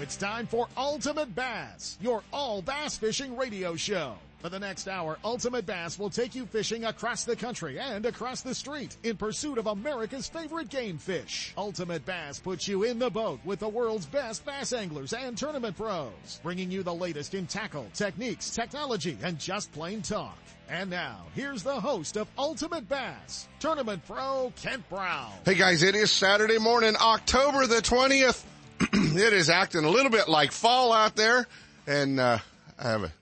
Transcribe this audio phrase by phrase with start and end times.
[0.00, 4.14] it's time for Ultimate Bass, your all bass fishing radio show.
[4.38, 8.42] For the next hour, Ultimate Bass will take you fishing across the country and across
[8.42, 11.52] the street in pursuit of America's favorite game fish.
[11.58, 15.76] Ultimate Bass puts you in the boat with the world's best bass anglers and tournament
[15.76, 20.38] pros, bringing you the latest in tackle, techniques, technology, and just plain talk.
[20.70, 25.32] And now, here's the host of Ultimate Bass, Tournament Pro Kent Brown.
[25.44, 28.44] Hey guys, it is Saturday morning, October the 20th.
[28.92, 31.46] it is acting a little bit like fall out there,
[31.86, 32.38] and uh,
[32.78, 33.12] I have a,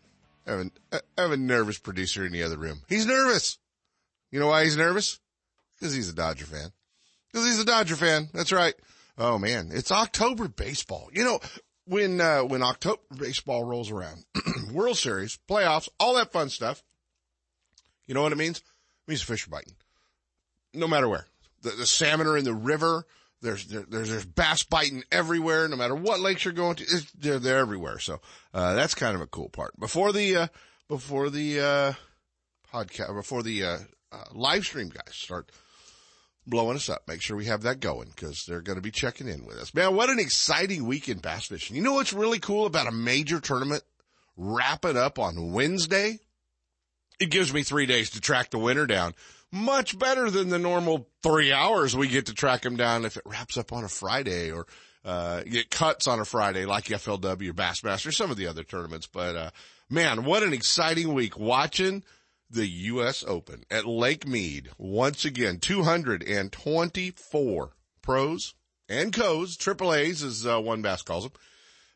[0.46, 2.82] I have, a, I have a nervous producer in the other room.
[2.88, 3.58] He's nervous.
[4.30, 5.18] You know why he's nervous?
[5.78, 6.70] Because he's a Dodger fan.
[7.32, 8.28] Because he's a Dodger fan.
[8.32, 8.74] That's right.
[9.18, 11.08] Oh man, it's October baseball.
[11.12, 11.40] You know,
[11.86, 14.24] when uh, when October baseball rolls around,
[14.72, 16.82] World Series, playoffs, all that fun stuff.
[18.06, 18.58] You know what it means?
[18.58, 18.64] It
[19.08, 19.74] means fish are biting.
[20.74, 21.26] No matter where.
[21.62, 23.06] The, the salmon are in the river.
[23.42, 27.38] There's, there, there's, there's bass biting everywhere, no matter what lakes you're going to, they're,
[27.38, 27.98] they're everywhere.
[27.98, 28.20] So,
[28.54, 29.78] uh, that's kind of a cool part.
[29.78, 30.46] Before the, uh,
[30.88, 31.92] before the, uh,
[32.72, 33.78] podcast, before the, uh,
[34.12, 35.50] uh, live stream guys start
[36.46, 39.28] blowing us up, make sure we have that going because they're going to be checking
[39.28, 39.74] in with us.
[39.74, 41.76] Man, what an exciting week in bass fishing.
[41.76, 43.82] You know what's really cool about a major tournament
[44.36, 46.20] wrapping up on Wednesday?
[47.18, 49.14] It gives me three days to track the winner down
[49.56, 53.22] much better than the normal three hours we get to track them down if it
[53.26, 54.66] wraps up on a Friday or,
[55.04, 59.06] uh, cuts on a Friday like FLW, Bassmaster, some of the other tournaments.
[59.06, 59.50] But, uh,
[59.88, 62.02] man, what an exciting week watching
[62.50, 63.24] the U.S.
[63.26, 64.70] Open at Lake Mead.
[64.78, 67.70] Once again, 224
[68.02, 68.54] pros
[68.88, 71.32] and co's, triple A's as uh, one bass calls them,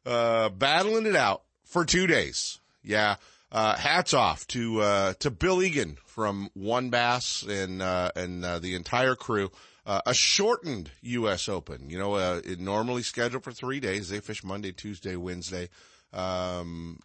[0.06, 2.60] uh, battling it out for two days.
[2.82, 3.16] Yeah.
[3.52, 8.58] Uh, hats off to, uh, to Bill Egan from One Bass and, uh, and, uh,
[8.60, 9.50] the entire crew.
[9.84, 11.48] Uh, a shortened U.S.
[11.48, 14.08] Open, you know, uh, it normally scheduled for three days.
[14.08, 15.68] They fish Monday, Tuesday, Wednesday.
[16.12, 17.00] Um,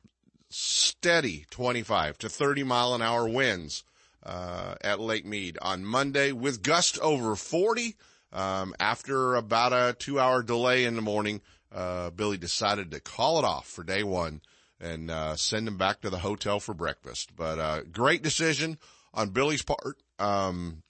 [0.50, 3.84] steady 25 to 30 mile an hour winds,
[4.26, 7.96] uh, at Lake Mead on Monday with gust over 40.
[8.34, 11.42] Um, after about a two hour delay in the morning,
[11.72, 14.42] uh, Billy decided to call it off for day one
[14.80, 17.36] and uh, send him back to the hotel for breakfast.
[17.36, 18.78] But uh, great decision
[19.14, 20.02] on Billy's part.
[20.20, 20.84] Um,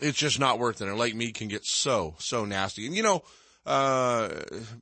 [0.00, 0.88] it's just not worth it.
[0.88, 2.86] And Lake Mead can get so so nasty.
[2.86, 3.22] And you know,
[3.64, 4.28] uh,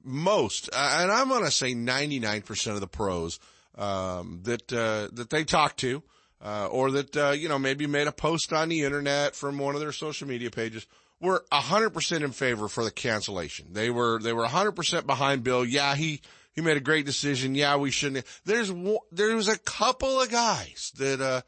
[0.03, 3.39] most, and I'm to say 99% of the pros
[3.77, 6.03] um, that uh, that they talk to.
[6.43, 9.75] Uh, or that, uh, you know, maybe made a post on the internet from one
[9.75, 10.87] of their social media pages
[11.21, 13.67] were 100% in favor for the cancellation.
[13.73, 15.67] They were, they were 100% behind Bill.
[15.67, 16.23] Yeah, he,
[16.60, 17.54] he made a great decision.
[17.54, 18.26] Yeah, we shouldn't.
[18.44, 18.71] There's
[19.10, 21.41] there was a couple of guys that uh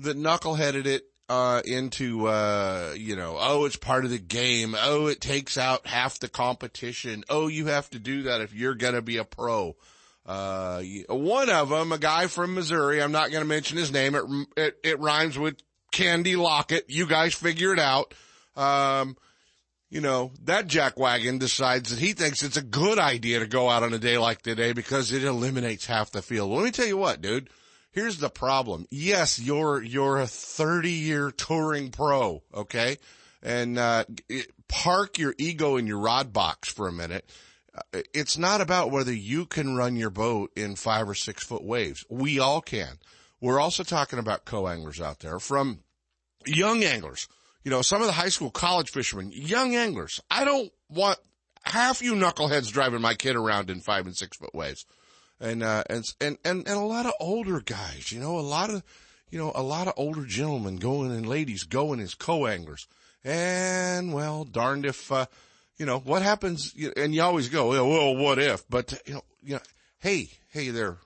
[0.00, 5.06] that knuckleheaded it uh into uh you know oh it's part of the game oh
[5.06, 9.02] it takes out half the competition oh you have to do that if you're gonna
[9.02, 9.76] be a pro.
[10.26, 14.14] Uh, one of them, a guy from Missouri, I'm not going to mention his name.
[14.14, 14.24] It,
[14.58, 15.56] it, it rhymes with
[15.90, 16.84] Candy Lockett.
[16.90, 18.12] You guys figure it out.
[18.54, 19.16] Um,
[19.90, 23.82] you know, that jackwagon decides that he thinks it's a good idea to go out
[23.82, 26.50] on a day like today because it eliminates half the field.
[26.50, 27.48] Well, let me tell you what, dude.
[27.90, 28.86] Here's the problem.
[28.90, 32.98] Yes, you're, you're a 30 year touring pro, okay?
[33.42, 37.28] And, uh, it, park your ego in your rod box for a minute.
[37.74, 41.64] Uh, it's not about whether you can run your boat in five or six foot
[41.64, 42.04] waves.
[42.10, 42.98] We all can.
[43.40, 45.80] We're also talking about co-anglers out there from
[46.44, 47.28] young anglers
[47.64, 50.20] you know, some of the high school, college fishermen, young anglers.
[50.30, 51.18] I don't want
[51.64, 54.86] half you knuckleheads driving my kid around in five and six foot waves.
[55.40, 58.70] And, uh, and, and, and, and a lot of older guys, you know, a lot
[58.70, 58.82] of,
[59.30, 62.88] you know, a lot of older gentlemen going and ladies going as co-anglers.
[63.24, 65.26] And well, darned if, uh,
[65.76, 69.54] you know, what happens, and you always go, well, what if, but, you know, you
[69.54, 69.60] know,
[70.00, 70.96] hey, hey there,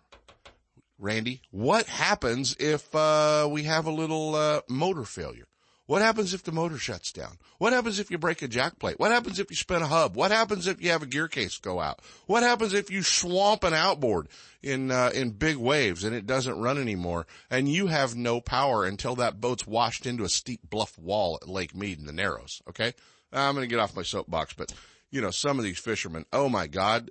[0.98, 5.46] Randy, what happens if, uh, we have a little, uh, motor failure?
[5.92, 7.36] What happens if the motor shuts down?
[7.58, 8.98] What happens if you break a jack plate?
[8.98, 10.16] What happens if you spin a hub?
[10.16, 12.00] What happens if you have a gear case go out?
[12.24, 14.28] What happens if you swamp an outboard
[14.62, 18.86] in uh, in big waves and it doesn't run anymore and you have no power
[18.86, 22.62] until that boat's washed into a steep bluff wall at Lake Mead in the Narrows,
[22.70, 22.94] okay?
[23.30, 24.72] I'm going to get off my soapbox, but
[25.10, 27.10] you know, some of these fishermen, oh my god,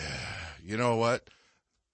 [0.64, 1.30] you know what?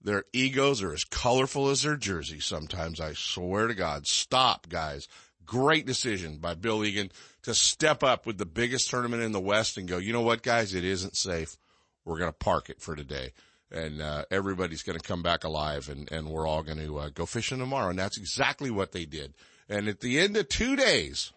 [0.00, 3.00] Their egos are as colorful as their jerseys sometimes.
[3.00, 4.06] I swear to God.
[4.06, 5.08] Stop, guys.
[5.44, 7.11] Great decision by Bill Egan
[7.43, 10.43] to step up with the biggest tournament in the West and go, you know what,
[10.43, 11.56] guys, it isn't safe.
[12.05, 13.32] We're going to park it for today.
[13.70, 17.08] And, uh, everybody's going to come back alive and, and we're all going to, uh,
[17.08, 17.91] go fishing tomorrow.
[17.91, 19.35] And that's exactly what they did.
[19.69, 21.32] And at the end of two days,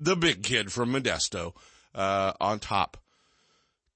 [0.00, 1.54] the big kid from Modesto,
[1.94, 2.98] uh, on top.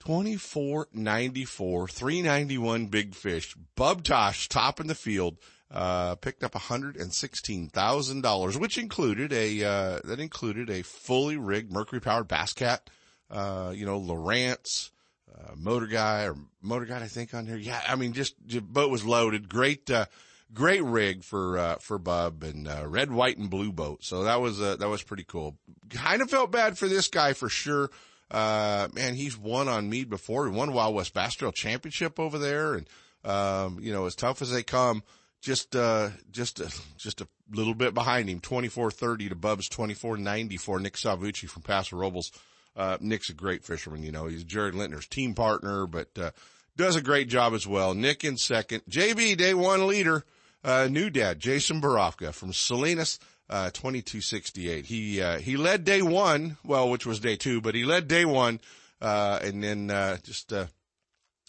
[0.01, 3.55] 2494, 391 big fish.
[3.75, 5.37] Bub Tosh, top in the field,
[5.71, 12.27] uh, picked up $116,000, which included a, uh, that included a fully rigged Mercury powered
[12.29, 12.89] Bass Cat,
[13.31, 14.91] uh, you know, Lowrance,
[15.35, 17.59] uh, motor guy or motor guy, I think on there.
[17.59, 17.83] Yeah.
[17.87, 19.47] I mean, just, the boat was loaded.
[19.49, 20.07] Great, uh,
[20.55, 24.03] great rig for, uh, for Bub and, uh, red, white and blue boat.
[24.05, 25.59] So that was, uh, that was pretty cool.
[25.91, 27.91] Kind of felt bad for this guy for sure.
[28.31, 30.47] Uh, man, he's won on Mead before.
[30.47, 32.75] He won Wild West Bass Trail Championship over there.
[32.75, 32.89] And,
[33.25, 35.03] um, you know, as tough as they come,
[35.41, 40.95] just, uh, just, uh, just a little bit behind him, 2430 to Bub's 2494, Nick
[40.95, 42.33] Salvucci from Paso Robles.
[42.77, 46.31] Uh, Nick's a great fisherman, you know, he's Jared Lintner's team partner, but, uh,
[46.77, 47.93] does a great job as well.
[47.95, 48.83] Nick in second.
[48.89, 50.25] JB, day one leader,
[50.63, 53.19] uh, new dad, Jason Borofka from Salinas
[53.51, 54.87] uh, 2268.
[54.87, 58.25] He, uh, he led day one, well, which was day two, but he led day
[58.25, 58.61] one,
[59.01, 60.67] uh, and then, uh, just, uh,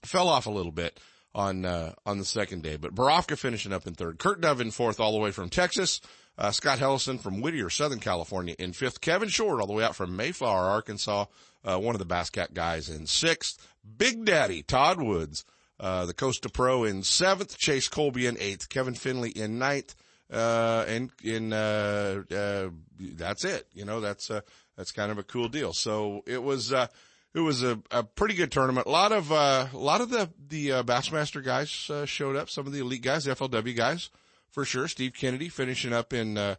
[0.04, 1.00] fell off a little bit
[1.34, 4.20] on, uh, on the second day, but Borofka finishing up in third.
[4.20, 6.02] Kurt Dove in fourth all the way from Texas.
[6.38, 9.02] Uh, Scott Hellison from Whittier, Southern California in fifth.
[9.02, 11.26] Kevin Short all the way out from Mayflower, Arkansas.
[11.64, 13.60] Uh, one of the Bass Cat guys in sixth.
[13.98, 15.44] Big Daddy Todd Woods,
[15.80, 17.58] uh, the Costa Pro in seventh.
[17.58, 18.70] Chase Colby in eighth.
[18.70, 19.96] Kevin Finley in ninth
[20.32, 23.68] uh, and in uh, uh, that's it.
[23.74, 24.42] You know, that's uh,
[24.78, 25.74] that's kind of a cool deal.
[25.74, 26.88] So it was uh,
[27.34, 28.88] it was a, a pretty good tournament.
[28.88, 32.50] A lot of uh, a lot of the the uh, Bassmaster guys uh, showed up.
[32.50, 34.10] Some of the elite guys, the FLW guys,
[34.52, 34.88] for sure.
[34.88, 36.38] Steve Kennedy finishing up in.
[36.38, 36.56] Uh,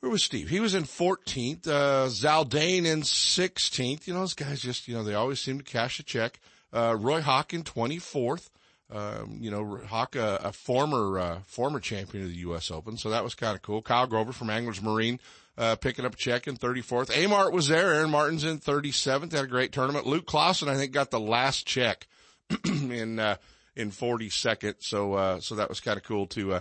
[0.00, 0.48] where was Steve?
[0.48, 4.06] He was in 14th, uh, Zaldain in 16th.
[4.06, 6.38] You know, those guys just, you know, they always seem to cash a check.
[6.72, 8.48] Uh, Roy Hawk in 24th.
[8.90, 12.70] Um, you know, Hawk, a, a former, uh, former champion of the U.S.
[12.70, 12.96] Open.
[12.96, 13.82] So that was kind of cool.
[13.82, 15.20] Kyle Grover from Anglers Marine,
[15.58, 17.10] uh, picking up a check in 34th.
[17.10, 17.92] Amart was there.
[17.92, 19.32] Aaron Martens in 37th.
[19.32, 20.06] Had a great tournament.
[20.06, 22.06] Luke Clausen, I think, got the last check
[22.64, 23.36] in, uh,
[23.74, 24.76] in 42nd.
[24.78, 26.60] So, uh, so that was kind of cool to, uh,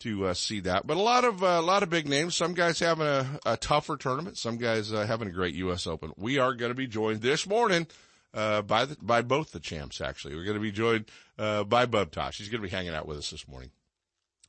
[0.00, 0.86] to uh, see that.
[0.86, 2.36] But a lot of uh, a lot of big names.
[2.36, 4.38] Some guys having a, a tougher tournament.
[4.38, 5.86] Some guys uh, having a great U.S.
[5.86, 6.12] Open.
[6.16, 7.86] We are going to be joined this morning
[8.32, 10.00] uh, by the, by both the champs.
[10.00, 11.06] Actually, we're going to be joined
[11.38, 12.38] uh, by Bub Tosh.
[12.38, 13.70] He's going to be hanging out with us this morning.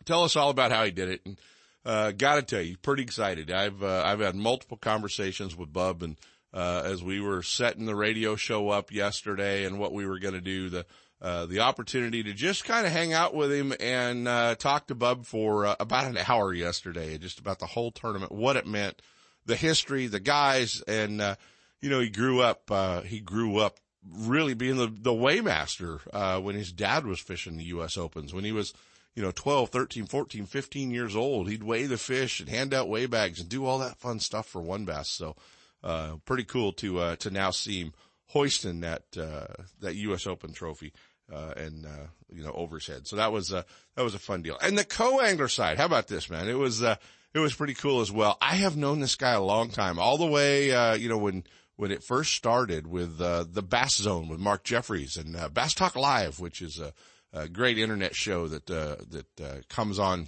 [0.06, 1.38] Tell us all about how he did it, and
[1.86, 3.52] uh, got to tell you, pretty excited.
[3.52, 6.18] I've uh, I've had multiple conversations with Bub, and
[6.54, 10.34] uh, as we were setting the radio show up yesterday, and what we were going
[10.34, 10.86] to do, the
[11.22, 14.96] uh, the opportunity to just kind of hang out with him and uh, talk to
[14.96, 19.02] Bub for uh, about an hour yesterday, just about the whole tournament, what it meant,
[19.46, 21.36] the history, the guys, and uh,
[21.82, 23.80] you know, he grew up, uh, he grew up
[24.10, 27.98] really being the, the weighmaster, uh, when his dad was fishing the U.S.
[27.98, 28.34] Opens.
[28.34, 28.74] When he was,
[29.20, 32.88] you know, 12, 13, 14, 15 years old, he'd weigh the fish and hand out
[32.88, 35.10] weigh bags and do all that fun stuff for one Bass.
[35.10, 35.36] So,
[35.84, 37.94] uh, pretty cool to, uh, to now see him
[38.28, 40.26] hoisting that, uh, that U.S.
[40.26, 40.94] Open trophy.
[41.30, 43.06] Uh, and, uh, you know, over his head.
[43.08, 43.64] So that was, uh,
[43.96, 44.58] that was a fun deal.
[44.64, 46.48] And the co-angler side, how about this, man?
[46.48, 46.96] It was, uh,
[47.34, 48.38] it was pretty cool as well.
[48.42, 51.44] I have known this guy a long time, all the way, uh, you know, when,
[51.76, 55.76] when it first started with uh, the Bass Zone with Mark Jeffries and uh, Bass
[55.76, 56.94] Talk Live, which is a,
[57.34, 60.28] a great internet show that uh, that uh, comes on,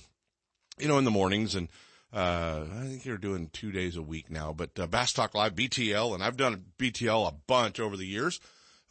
[0.77, 1.55] you know, in the mornings.
[1.55, 1.69] And
[2.13, 4.53] uh, I think you're doing two days a week now.
[4.53, 8.39] But uh, Bass Talk Live, BTL, and I've done BTL a bunch over the years.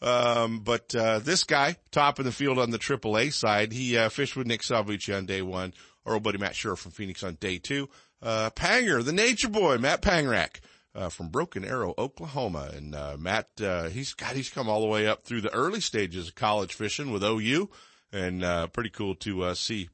[0.01, 4.47] Um, but this guy, top of the field on the AAA side, he fished with
[4.47, 5.73] Nick Salvucci on day one.
[6.05, 7.87] Our old buddy Matt Schurer from Phoenix on day two.
[8.23, 10.61] Panger, the nature boy, Matt Pangrac
[10.93, 12.69] uh, from Broken Arrow, Oklahoma.
[12.73, 15.81] And, uh, Matt, uh, he's got, he's come all the way up through the early
[15.81, 17.69] stages of college fishing with OU
[18.11, 19.89] and, uh, pretty cool to, uh, see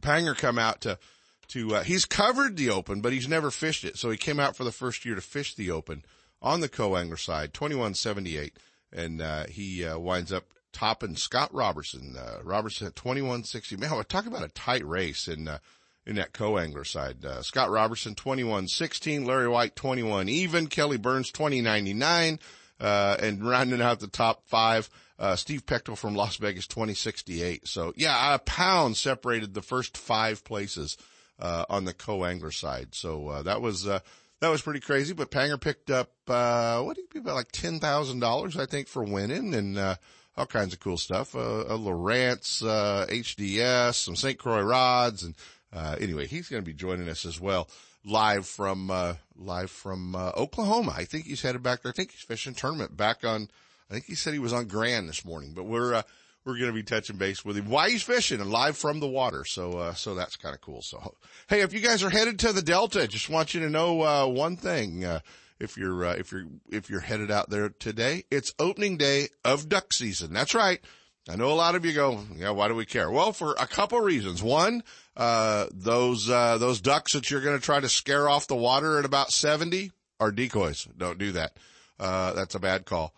[0.00, 0.98] Panger come out to,
[1.48, 3.98] to, uh, he's covered the open, but he's never fished it.
[3.98, 6.04] So he came out for the first year to fish the open
[6.40, 8.58] on the co-angler side, 2178.
[8.92, 13.76] And, uh, he, uh, winds up topping Scott Robertson, uh, Robertson at 2160.
[13.76, 15.58] Man, we're talking about a tight race uh,
[16.06, 17.24] in that co-angler side.
[17.42, 22.40] Scott Robertson, 21-16, Larry White, 21 even, Kelly Burns, 20-99,
[22.80, 27.66] uh, and rounding out the top five, uh, Steve Pechtel from Las Vegas, 2068.
[27.66, 30.96] So yeah, a pound separated the first five places,
[31.38, 32.94] uh, on the co-angler side.
[32.94, 34.00] So, uh, that was, uh,
[34.40, 37.52] that was pretty crazy, but Panger picked up, uh, what do you be about like
[37.52, 39.96] $10,000, I think, for winning and, uh,
[40.36, 41.34] all kinds of cool stuff.
[41.34, 44.38] Uh, a Lowrance, uh, HDS, some St.
[44.38, 45.34] Croix rods and,
[45.72, 47.68] uh, anyway, he's going to be joining us as well,
[48.04, 50.92] live from uh, live from uh, Oklahoma.
[50.94, 51.90] I think he's headed back there.
[51.90, 53.48] I think he's fishing tournament back on.
[53.92, 56.02] I think he said he was on Grand this morning, but we're uh,
[56.46, 59.06] we're going to be touching base with him while he's fishing and live from the
[59.06, 59.44] water.
[59.44, 60.80] So uh, so that's kind of cool.
[60.80, 61.14] So
[61.48, 64.26] hey, if you guys are headed to the Delta, just want you to know uh,
[64.26, 65.04] one thing.
[65.60, 68.24] if you're uh, if you're if you're headed out there today.
[68.30, 70.32] It's opening day of duck season.
[70.32, 70.80] That's right.
[71.28, 73.10] I know a lot of you go, yeah, why do we care?
[73.10, 74.42] Well, for a couple reasons.
[74.42, 74.82] One,
[75.18, 78.98] uh, those uh, those ducks that you're going to try to scare off the water
[78.98, 80.88] at about 70 are decoys.
[80.96, 81.58] Don't do that.
[82.00, 83.14] Uh, that's a bad call.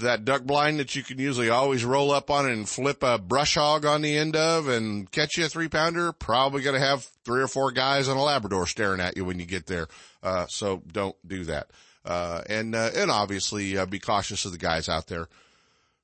[0.00, 3.54] That duck blind that you can usually always roll up on and flip a brush
[3.54, 7.08] hog on the end of and catch you a three pounder, probably going to have
[7.24, 9.86] three or four guys on a Labrador staring at you when you get there.
[10.22, 11.70] Uh, so don't do that.
[12.04, 15.28] Uh, and, uh, and obviously, uh, be cautious of the guys out there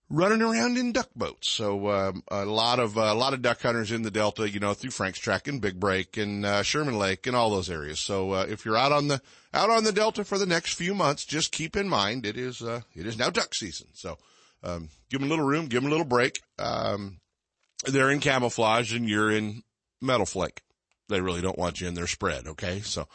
[0.09, 1.49] running around in duck boats.
[1.49, 4.61] So, um, a lot of, uh, a lot of duck hunters in the Delta, you
[4.61, 8.01] know, through Franks Tract and Big Break and, uh, Sherman Lake and all those areas.
[8.01, 9.21] So, uh, if you're out on the,
[9.53, 12.63] out on the Delta for the next few months, just keep in mind it is,
[12.63, 13.89] uh, it is now duck season.
[13.95, 14.19] So,
[14.63, 16.41] um, give them a little room, give them a little break.
[16.59, 17.19] Um,
[17.85, 19.63] they're in camouflage and you're in
[20.01, 20.63] metal flake.
[21.09, 22.47] They really don't want you in their spread.
[22.47, 22.81] Okay.
[22.81, 23.09] So,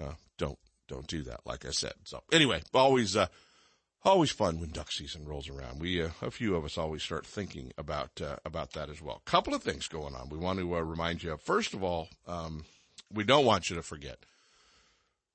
[0.00, 1.40] uh, don't, don't do that.
[1.44, 1.94] Like I said.
[2.04, 3.26] So anyway, always, uh,
[4.04, 5.80] always fun when duck season rolls around.
[5.80, 9.22] We, uh, a few of us always start thinking about, uh, about that as well.
[9.24, 10.28] Couple of things going on.
[10.28, 12.64] We want to uh, remind you of, first of all, um,
[13.12, 14.18] we don't want you to forget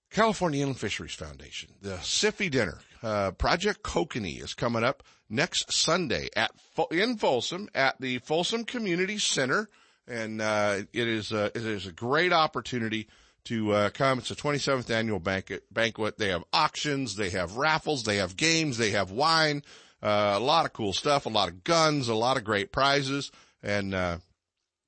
[0.10, 6.30] California Inland Fisheries Foundation, the SIFI dinner, uh, Project Kokanee is coming up next Sunday
[6.36, 6.52] at,
[6.92, 9.70] in Folsom at the Folsom Community Center.
[10.08, 13.08] And, uh, it is, it is a great opportunity
[13.46, 14.20] to uh, come.
[14.20, 15.64] It's a 27th annual banquet.
[15.74, 16.18] Banquet.
[16.18, 19.64] They have auctions, they have raffles, they have games, they have wine,
[20.02, 23.32] uh, a lot of cool stuff, a lot of guns, a lot of great prizes,
[23.64, 24.18] and uh,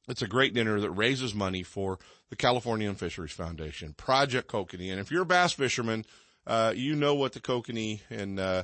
[0.08, 1.98] it's a great dinner that raises money for
[2.30, 4.92] the California Fisheries Foundation, Project Kokanee.
[4.92, 6.06] And if you're a bass fisherman,
[6.46, 8.64] uh, you know what the kokanee and uh,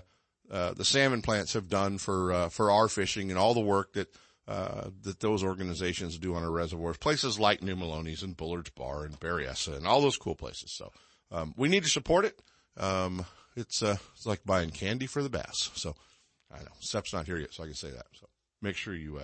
[0.51, 3.93] uh, the salmon plants have done for uh for our fishing and all the work
[3.93, 4.13] that
[4.47, 6.97] uh, that those organizations do on our reservoirs.
[6.97, 10.71] Places like New Melones and Bullard's Bar and Berryessa and all those cool places.
[10.71, 10.91] So,
[11.31, 12.41] um, we need to support it.
[12.77, 15.71] Um, it's, uh, it's like buying candy for the bass.
[15.75, 15.95] So,
[16.51, 16.71] I know.
[16.79, 18.05] Sep's not here yet, so I can say that.
[18.19, 18.27] So,
[18.61, 19.23] make sure you, uh,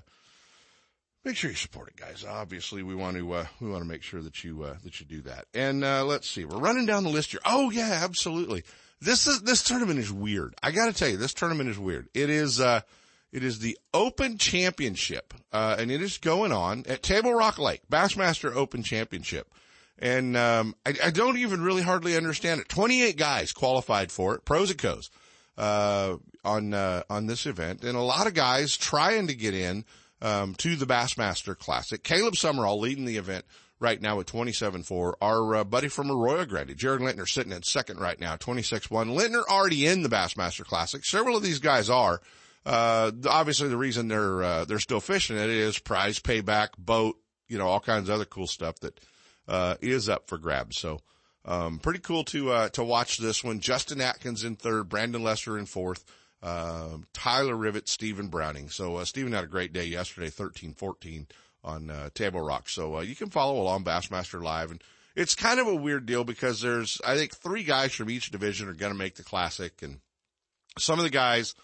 [1.25, 2.23] make sure you support it, guys.
[2.27, 5.05] Obviously, we want to, uh, we want to make sure that you, uh, that you
[5.05, 5.47] do that.
[5.53, 6.45] And, uh, let's see.
[6.45, 7.41] We're running down the list here.
[7.45, 8.63] Oh, yeah, absolutely.
[9.01, 10.55] This is, this tournament is weird.
[10.63, 12.07] I gotta tell you, this tournament is weird.
[12.13, 12.81] It is, uh,
[13.31, 17.81] it is the Open Championship, uh, and it is going on at Table Rock Lake,
[17.91, 19.53] Bassmaster Open Championship.
[19.99, 22.69] And, um, I, I, don't even really hardly understand it.
[22.69, 25.09] 28 guys qualified for it, pros and cos,
[25.57, 27.83] uh, on, uh, on this event.
[27.83, 29.83] And a lot of guys trying to get in,
[30.21, 32.01] um, to the Bassmaster Classic.
[32.01, 33.45] Caleb Sumrall leading the event
[33.79, 35.13] right now at 27-4.
[35.21, 39.13] Our uh, buddy from Arroyo Grande, Jared Lintner, sitting in second right now, 26-1.
[39.13, 41.05] Lintner already in the Bassmaster Classic.
[41.05, 42.21] Several of these guys are.
[42.65, 47.57] Uh, obviously the reason they're, uh, they're still fishing it is prize payback, boat, you
[47.57, 48.99] know, all kinds of other cool stuff that,
[49.47, 50.77] uh, is up for grabs.
[50.77, 50.99] So,
[51.45, 53.59] um, pretty cool to, uh, to watch this one.
[53.59, 56.05] Justin Atkins in third, Brandon Lester in fourth,
[56.43, 58.69] um, Tyler Rivet, Stephen Browning.
[58.69, 61.27] So, uh, Stephen had a great day yesterday, 13, 14
[61.63, 62.69] on, uh, Table Rock.
[62.69, 64.83] So, uh, you can follow along Bassmaster Live and,
[65.15, 68.69] it's kind of a weird deal because there's, I think three guys from each division
[68.69, 69.99] are going to make the classic and
[70.77, 71.55] some of the guys,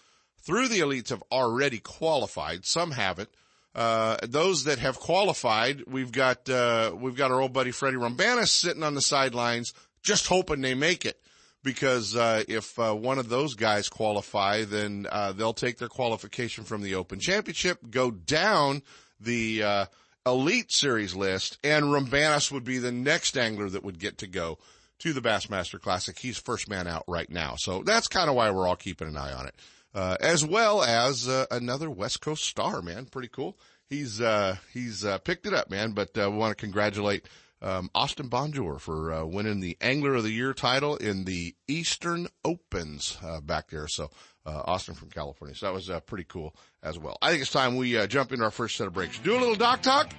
[0.42, 2.64] through the elites have already qualified.
[2.64, 3.30] Some haven't.
[3.76, 8.48] Uh, those that have qualified, we've got, uh, we've got our old buddy Freddie Roumbanis
[8.48, 11.20] sitting on the sidelines, just hoping they make it.
[11.62, 16.64] Because, uh, if, uh, one of those guys qualify, then, uh, they'll take their qualification
[16.64, 18.82] from the Open Championship, go down
[19.20, 19.86] the, uh,
[20.24, 24.58] Elite Series list, and Roumbanis would be the next angler that would get to go
[25.00, 26.18] to the Bassmaster Classic.
[26.18, 27.56] He's first man out right now.
[27.58, 29.54] So that's kind of why we're all keeping an eye on it
[29.96, 33.06] uh, as well as uh, another West Coast star, man.
[33.06, 33.56] Pretty cool.
[33.88, 35.92] He's uh, he's uh, picked it up, man.
[35.92, 37.26] But uh, we want to congratulate
[37.62, 42.28] um, Austin Bonjour for uh, winning the Angler of the Year title in the Eastern
[42.44, 43.88] Opens back there.
[43.88, 44.10] So
[44.44, 45.56] Austin from California.
[45.56, 47.16] So that was pretty cool as well.
[47.22, 49.18] I think it's time we jump into our first set of breaks.
[49.18, 50.12] Do a little dock talk.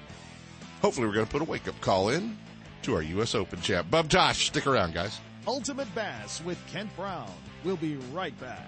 [0.81, 2.35] Hopefully, we're going to put a wake up call in
[2.83, 3.35] to our U.S.
[3.35, 4.47] Open champ, Bub Tosh.
[4.47, 5.19] Stick around, guys.
[5.45, 7.31] Ultimate Bass with Kent Brown.
[7.63, 8.67] We'll be right back.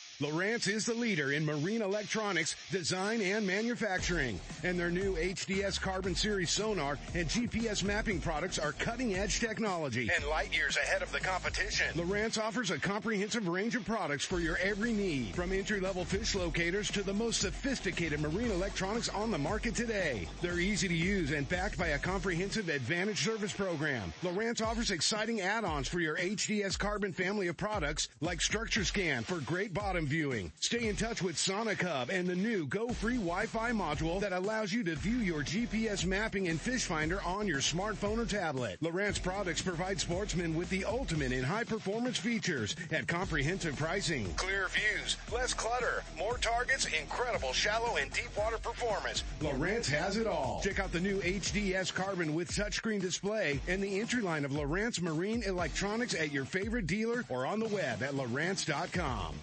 [0.21, 4.39] Lowrance is the leader in marine electronics, design, and manufacturing.
[4.63, 10.11] And their new HDS Carbon Series sonar and GPS mapping products are cutting edge technology
[10.15, 11.87] and light years ahead of the competition.
[11.95, 16.91] Lowrance offers a comprehensive range of products for your every need, from entry-level fish locators
[16.91, 20.27] to the most sophisticated marine electronics on the market today.
[20.39, 24.13] They're easy to use and backed by a comprehensive advantage service program.
[24.21, 29.39] Lowrance offers exciting add-ons for your HDS Carbon family of products like Structure Scan for
[29.39, 30.51] great bottom viewing.
[30.59, 34.73] Stay in touch with Sonic Hub and the new Go Free Wi-Fi module that allows
[34.73, 38.77] you to view your GPS mapping and fish finder on your smartphone or tablet.
[38.81, 44.25] Lowrance products provide sportsmen with the ultimate in high performance features at comprehensive pricing.
[44.33, 49.23] Clear views, less clutter, more targets, incredible shallow and deep water performance.
[49.39, 50.59] Lowrance has it all.
[50.61, 55.01] Check out the new HDS Carbon with touchscreen display and the entry line of Lowrance
[55.01, 59.35] Marine Electronics at your favorite dealer or on the web at Lowrance.com.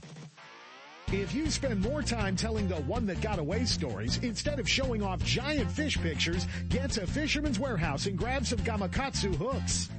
[1.10, 5.02] If you spend more time telling the one that got away stories instead of showing
[5.02, 9.88] off giant fish pictures, get to Fisherman's Warehouse and grab some Gamakatsu hooks.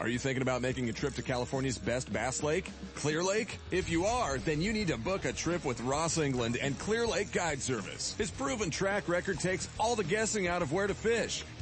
[0.00, 3.58] Are you thinking about making a trip to California's best bass lake, Clear Lake?
[3.70, 7.06] If you are, then you need to book a trip with Ross England and Clear
[7.06, 8.14] Lake Guide Service.
[8.16, 11.44] His proven track record takes all the guessing out of where to fish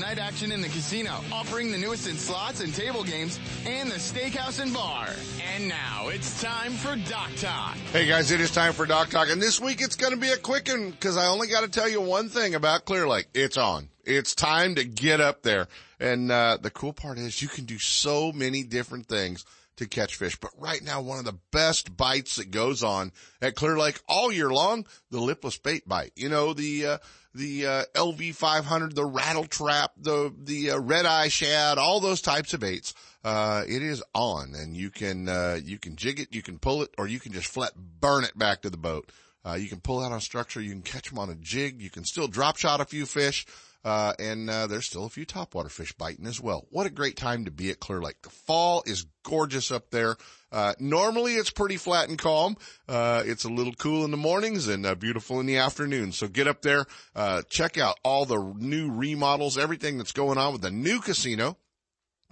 [0.00, 3.96] night action in the casino, offering the newest in slots and table games, and the
[3.96, 5.08] steakhouse and bar.
[5.54, 7.76] And now it's time for Dock Talk.
[7.92, 10.30] Hey guys, it is time for Dock Talk, and this week it's going to be
[10.30, 13.26] a quick one because I only got to tell you one thing about Clear Lake.
[13.34, 13.90] It's on.
[14.04, 15.68] It's time to get up there.
[16.00, 19.44] And uh, the cool part is you can do so many different things
[19.80, 20.36] to catch fish.
[20.36, 23.12] But right now, one of the best bites that goes on
[23.42, 26.12] at Clear Lake all year long, the lipless bait bite.
[26.16, 26.98] You know, the, uh,
[27.34, 32.54] the, uh, LV500, the rattle trap, the, the, uh, red eye shad, all those types
[32.54, 32.94] of baits.
[33.24, 36.82] Uh, it is on and you can, uh, you can jig it, you can pull
[36.82, 39.10] it, or you can just flat burn it back to the boat.
[39.44, 41.90] Uh, you can pull out on structure, you can catch them on a jig, you
[41.90, 43.46] can still drop shot a few fish.
[43.82, 46.66] Uh, and, uh, there's still a few topwater fish biting as well.
[46.70, 48.20] What a great time to be at Clear Lake.
[48.22, 50.16] The fall is gorgeous up there.
[50.52, 52.56] Uh, normally it's pretty flat and calm.
[52.88, 56.12] Uh, it's a little cool in the mornings and uh, beautiful in the afternoon.
[56.12, 60.52] So get up there, uh, check out all the new remodels, everything that's going on
[60.52, 61.56] with the new casino,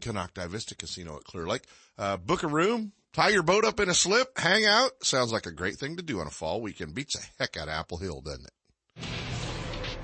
[0.00, 1.64] Konocti Vista Casino at Clear Lake.
[1.96, 4.90] Uh, book a room, tie your boat up in a slip, hang out.
[5.02, 6.94] Sounds like a great thing to do on a fall weekend.
[6.94, 9.08] Beats the heck out of Apple Hill, doesn't it?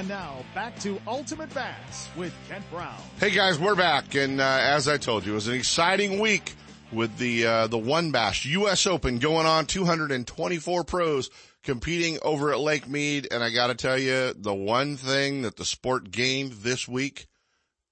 [0.00, 2.96] And now back to Ultimate Bass with Kent Brown.
[3.18, 6.54] Hey guys, we're back, and uh, as I told you, it was an exciting week
[6.90, 8.86] with the uh, the One Bass U.S.
[8.86, 9.66] Open going on.
[9.66, 11.28] 224 pros
[11.62, 15.56] competing over at Lake Mead, and I got to tell you, the one thing that
[15.56, 17.26] the sport gained this week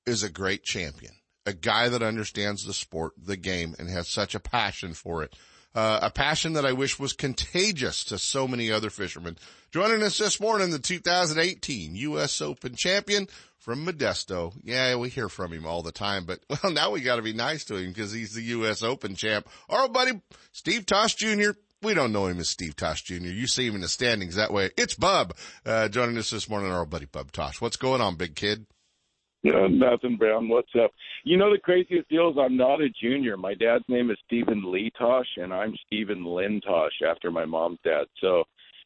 [0.06, 1.12] is a great champion,
[1.44, 5.36] a guy that understands the sport, the game, and has such a passion for it.
[5.78, 9.38] Uh, a passion that I wish was contagious to so many other fishermen.
[9.70, 12.42] Joining us this morning, the 2018 U.S.
[12.42, 13.28] Open champion
[13.60, 14.52] from Modesto.
[14.64, 17.32] Yeah, we hear from him all the time, but well, now we got to be
[17.32, 18.82] nice to him because he's the U.S.
[18.82, 19.48] Open champ.
[19.68, 21.50] Our old buddy, Steve Tosh Jr.
[21.80, 23.28] We don't know him as Steve Tosh Jr.
[23.28, 24.70] You see him in the standings that way.
[24.76, 27.60] It's Bub, uh, joining us this morning, our old buddy Bub Tosh.
[27.60, 28.66] What's going on, big kid?
[29.46, 30.48] Uh, nothing, Brown.
[30.48, 30.90] What's up?
[31.24, 33.36] You know the craziest deal is I'm not a junior.
[33.36, 37.78] My dad's name is Stephen Lee Tosh, and I'm Stephen Lynn Tosh after my mom's
[37.84, 38.06] dad.
[38.20, 38.44] So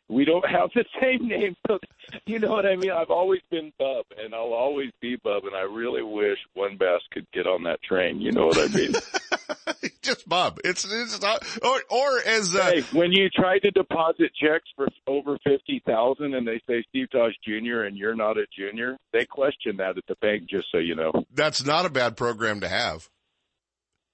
[0.08, 1.56] we don't have the same name.
[1.66, 1.78] So,
[2.26, 2.90] you know what I mean?
[2.90, 7.00] I've always been Bub, and I'll always be Bub, and I really wish One Bass
[7.12, 8.20] could get on that train.
[8.20, 8.92] You know what I mean?
[10.02, 10.58] Just Bob.
[10.64, 14.88] It's, it's not, or, or as, uh, hey, when you try to deposit checks for
[15.06, 17.82] over 50000 and they say Steve Tosh Jr.
[17.82, 21.12] and you're not a junior, they question that at the bank, just so you know.
[21.32, 23.08] that's not a bad program to have.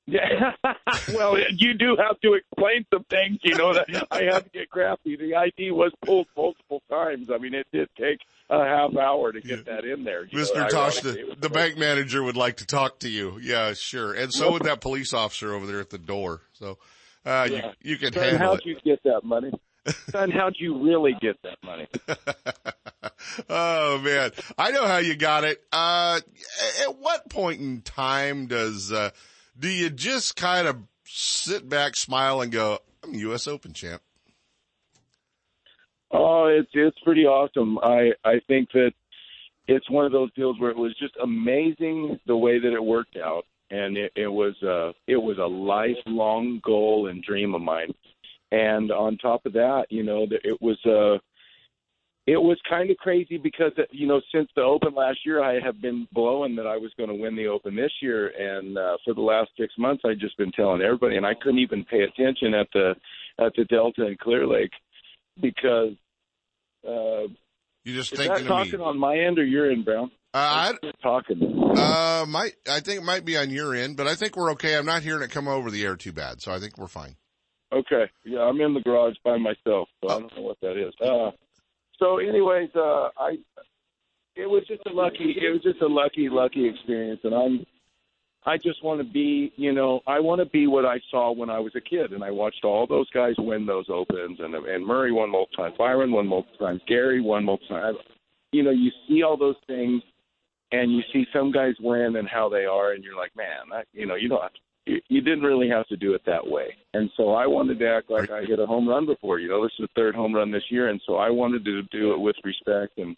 [0.08, 0.52] Yeah.
[1.14, 3.40] well, you do have to explain some things.
[3.42, 5.16] You know that I have to get crafty.
[5.16, 7.30] The ID was pulled multiple times.
[7.30, 10.26] I mean, it did take a half hour to get that in there.
[10.30, 10.68] you know, Mr.
[10.68, 13.38] Tosh, the, the bank manager would like to talk to you.
[13.42, 14.12] Yeah, sure.
[14.14, 16.40] And so would that police officer over there at the door.
[16.52, 16.78] So,
[17.26, 17.72] uh, Yeah.
[17.82, 18.66] you, you can Son, handle how'd it.
[18.66, 19.50] you get that money?
[20.10, 21.86] Son, how'd you really get that money?
[23.48, 25.62] oh man, I know how you got it.
[25.72, 26.20] Uh,
[26.86, 29.10] at what point in time does, uh,
[29.58, 33.46] do you just kind of sit back, smile and go, I'm U.S.
[33.46, 34.02] Open champ?
[36.10, 37.78] Oh, it's it's pretty awesome.
[37.78, 38.92] I I think that
[39.66, 43.16] it's one of those deals where it was just amazing the way that it worked
[43.16, 47.92] out, and it, it was uh it was a lifelong goal and dream of mine.
[48.50, 51.18] And on top of that, you know, it was uh
[52.26, 55.82] it was kind of crazy because you know since the Open last year, I have
[55.82, 59.12] been blowing that I was going to win the Open this year, and uh, for
[59.12, 62.54] the last six months, I've just been telling everybody, and I couldn't even pay attention
[62.54, 62.94] at the
[63.38, 64.72] at the Delta and Clear Lake
[65.40, 65.94] because
[66.86, 67.28] uh,
[67.84, 70.10] You just is thinking that talking on my end or your end, Brown?
[70.34, 71.72] Uh, You're talking.
[71.76, 74.52] I, uh, might, I think it might be on your end, but I think we're
[74.52, 74.76] okay.
[74.76, 76.42] I'm not hearing it come over the air too bad.
[76.42, 77.16] So I think we're fine.
[77.72, 80.94] Okay, yeah, I'm in the garage by myself, so I don't know what that is.
[81.02, 81.32] Uh,
[81.98, 83.36] so, anyways, uh, I
[84.36, 87.66] it was just a lucky, it was just a lucky, lucky experience, and I'm.
[88.46, 91.50] I just want to be, you know, I want to be what I saw when
[91.50, 94.86] I was a kid, and I watched all those guys win those opens, and and
[94.86, 97.98] Murray won multiple times, Byron won multiple times, Gary won multiple times.
[98.52, 100.02] You know, you see all those things,
[100.72, 103.86] and you see some guys win and how they are, and you're like, man, that,
[103.92, 104.42] you know, you don't
[104.88, 106.74] you, you didn't really have to do it that way.
[106.94, 109.38] And so I wanted to act like I hit a home run before.
[109.38, 111.82] You know, this is the third home run this year, and so I wanted to
[111.84, 113.16] do it with respect and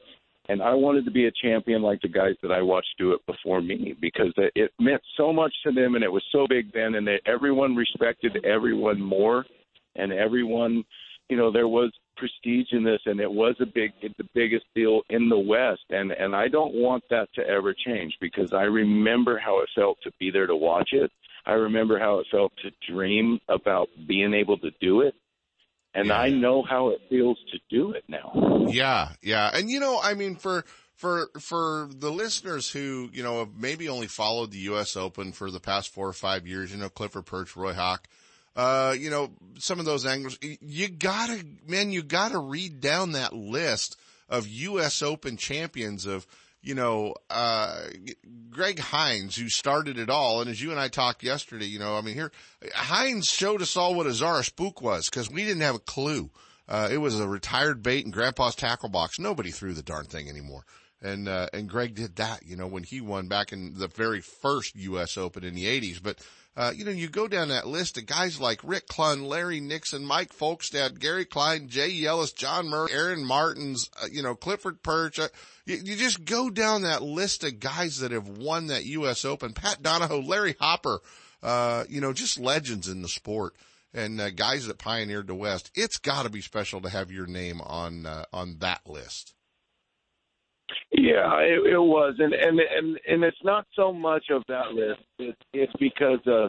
[0.50, 3.24] and I wanted to be a champion like the guys that I watched do it
[3.24, 6.96] before me because it, meant so much to them and it was so big then
[6.96, 9.46] and that everyone respected everyone more
[9.94, 10.82] and everyone
[11.28, 15.02] you know there was prestige in this and it was a big the biggest deal
[15.10, 15.84] in the west.
[15.90, 19.98] And and I don't want that to ever change because I remember how it felt
[20.02, 21.10] to be there to watch it.
[21.46, 25.14] I remember how it felt to dream about being able to do it
[25.94, 29.50] and I know how it feels to do it now Yeah, yeah.
[29.53, 33.88] And you know, I mean, for, for, for the listeners who, you know, have maybe
[33.88, 34.96] only followed the U.S.
[34.96, 38.07] Open for the past four or five years, you know, Clifford Pirch, Roy Hawk,
[38.57, 43.33] uh, you know, some of those anglers, you gotta, man, you gotta read down that
[43.33, 43.98] list
[44.29, 45.03] of U.S.
[45.03, 46.26] Open champions of,
[46.62, 47.85] you know, uh,
[48.51, 50.40] Greg Hines, who started it all.
[50.40, 52.33] And as you and I talked yesterday, you know, I mean, here,
[52.75, 56.31] Hines showed us all what a Zara spook was because we didn't have a clue.
[56.68, 59.18] Uh, it was a retired bait in grandpa's tackle box.
[59.18, 60.64] Nobody threw the darn thing anymore.
[61.03, 64.20] And, uh, and Greg did that, you know, when he won back in the very
[64.20, 65.16] first U.S.
[65.16, 66.03] Open in the 80s.
[66.03, 66.18] But,
[66.56, 70.04] uh, you know, you go down that list of guys like Rick Clunn, Larry Nixon,
[70.04, 75.18] Mike Folkestad, Gary Klein, Jay Yelas, John Murray, Aaron Martens, uh, you know, Clifford Pirch.
[75.18, 75.28] Uh,
[75.64, 79.24] you, you, just go down that list of guys that have won that U.S.
[79.24, 79.52] Open.
[79.52, 81.00] Pat Donahoe, Larry Hopper,
[81.42, 83.54] uh, you know, just legends in the sport
[83.94, 85.70] and uh, guys that pioneered the West.
[85.74, 89.34] It's got to be special to have your name on uh, on that list.
[90.92, 95.00] Yeah, it, it was, and and and and it's not so much of that list.
[95.18, 96.48] It's it's because uh,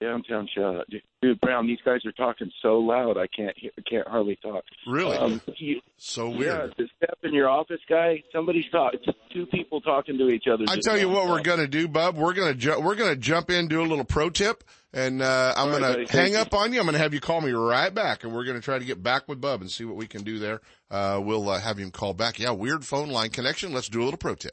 [0.00, 0.86] downtown shut
[1.22, 1.66] dude Brown.
[1.66, 4.64] These guys are talking so loud, I can't hear, can't hardly talk.
[4.86, 5.16] Really?
[5.16, 6.42] Um, you, so weird.
[6.42, 8.22] Yeah, the step in your office guy.
[8.32, 9.00] Somebody's talking.
[9.32, 10.64] Two people talking to each other.
[10.68, 12.16] I tell you what, we're gonna do, Bub.
[12.16, 15.68] We're gonna ju- we're gonna jump in, do a little pro tip, and uh, I'm
[15.68, 16.80] All gonna right, hang up on you.
[16.80, 19.28] I'm gonna have you call me right back, and we're gonna try to get back
[19.28, 20.60] with Bub and see what we can do there.
[20.90, 22.38] Uh, we'll uh, have him call back.
[22.38, 23.72] Yeah, weird phone line connection.
[23.72, 24.52] Let's do a little pro tip.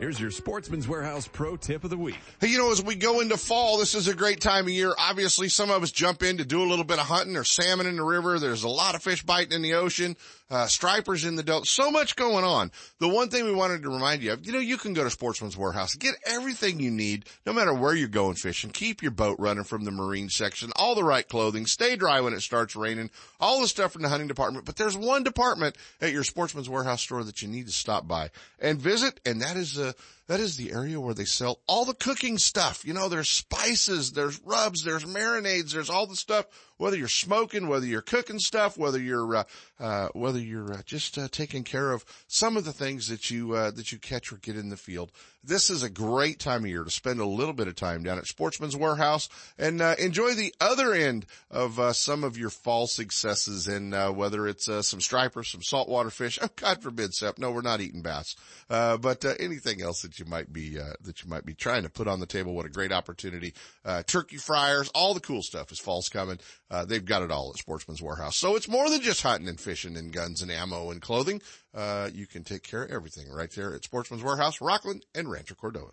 [0.00, 2.16] Here's your Sportsman's Warehouse Pro Tip of the Week.
[2.40, 4.94] Hey, you know, as we go into fall, this is a great time of year.
[4.96, 7.86] Obviously, some of us jump in to do a little bit of hunting or salmon
[7.86, 8.38] in the river.
[8.38, 10.16] There's a lot of fish biting in the ocean,
[10.50, 11.66] uh, stripers in the Delta.
[11.66, 12.70] So much going on.
[12.98, 15.10] The one thing we wanted to remind you of, you know, you can go to
[15.10, 18.70] Sportsman's Warehouse, get everything you need, no matter where you're going fishing.
[18.70, 22.34] Keep your boat running from the marine section, all the right clothing, stay dry when
[22.34, 24.64] it starts raining, all the stuff from the hunting department.
[24.64, 28.30] But there's one department at your Sportsman's Warehouse store that you need to stop by
[28.58, 29.92] and visit, and that is, uh,
[30.30, 32.86] that is the area where they sell all the cooking stuff.
[32.86, 36.46] You know, there's spices, there's rubs, there's marinades, there's all the stuff.
[36.76, 39.44] Whether you're smoking, whether you're cooking stuff, whether you're uh,
[39.78, 43.52] uh, whether you're uh, just uh, taking care of some of the things that you
[43.52, 45.12] uh, that you catch or get in the field,
[45.44, 48.16] this is a great time of year to spend a little bit of time down
[48.16, 53.68] at Sportsman's Warehouse and uh, enjoy the other end of some of your fall successes.
[53.68, 57.82] And whether it's some stripers, some saltwater fish, oh God forbid, Sep, no, we're not
[57.82, 58.36] eating bass,
[58.70, 62.08] uh, but anything else that might be uh, that you might be trying to put
[62.08, 62.54] on the table.
[62.54, 63.54] What a great opportunity!
[63.84, 66.38] Uh, turkey fryers, all the cool stuff is fall's coming.
[66.70, 68.36] Uh, they've got it all at Sportsman's Warehouse.
[68.36, 71.42] So it's more than just hunting and fishing and guns and ammo and clothing.
[71.74, 75.54] Uh, you can take care of everything right there at Sportsman's Warehouse, Rocklin and Rancho
[75.54, 75.92] Cordova.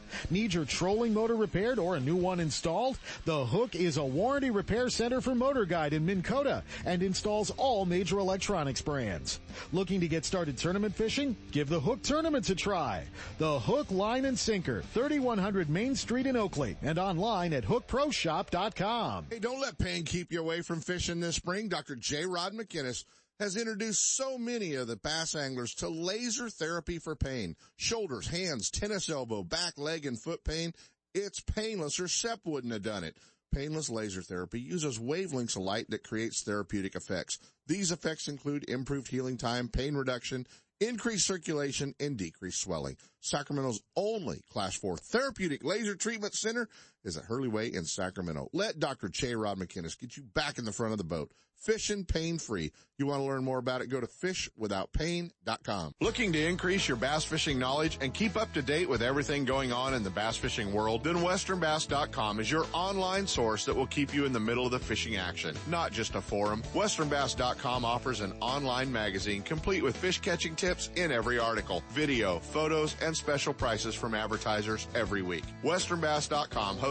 [0.29, 2.97] Need your trolling motor repaired or a new one installed?
[3.25, 7.51] The Hook is a warranty repair center for Motor Guide in Minn Kota and installs
[7.51, 9.39] all major electronics brands.
[9.71, 11.35] Looking to get started tournament fishing?
[11.51, 13.03] Give the Hook tournaments a try.
[13.37, 19.27] The Hook Line and Sinker, 3100 Main Street in Oakley and online at hookproshop.com.
[19.29, 21.69] Hey, don't let pain keep you away from fishing this spring.
[21.69, 21.95] Dr.
[21.95, 22.25] J.
[22.25, 23.05] Rod McInnes
[23.39, 27.55] has introduced so many of the bass anglers to laser therapy for pain.
[27.75, 30.73] Shoulders, hands, tennis elbow, back, leg, and foot pain.
[31.13, 33.17] It's painless or Sep wouldn't have done it.
[33.53, 37.37] Painless laser therapy uses wavelengths of light that creates therapeutic effects.
[37.67, 40.47] These effects include improved healing time, pain reduction,
[40.79, 42.95] increased circulation, and decreased swelling.
[43.19, 46.69] Sacramento's only Class 4 therapeutic laser treatment center
[47.03, 48.49] is at Hurley Way in Sacramento.
[48.53, 49.09] Let Dr.
[49.09, 51.31] Che Rod McInnes get you back in the front of the boat.
[51.61, 52.71] Fishing pain free.
[52.97, 53.87] You want to learn more about it?
[53.87, 55.93] Go to fishwithoutpain.com.
[56.01, 59.71] Looking to increase your bass fishing knowledge and keep up to date with everything going
[59.71, 61.03] on in the bass fishing world?
[61.03, 64.79] Then westernbass.com is your online source that will keep you in the middle of the
[64.79, 66.63] fishing action, not just a forum.
[66.73, 72.95] Westernbass.com offers an online magazine complete with fish catching tips in every article, video, photos,
[73.03, 75.43] and special prices from advertisers every week.
[75.63, 76.90] Westernbass.com hosts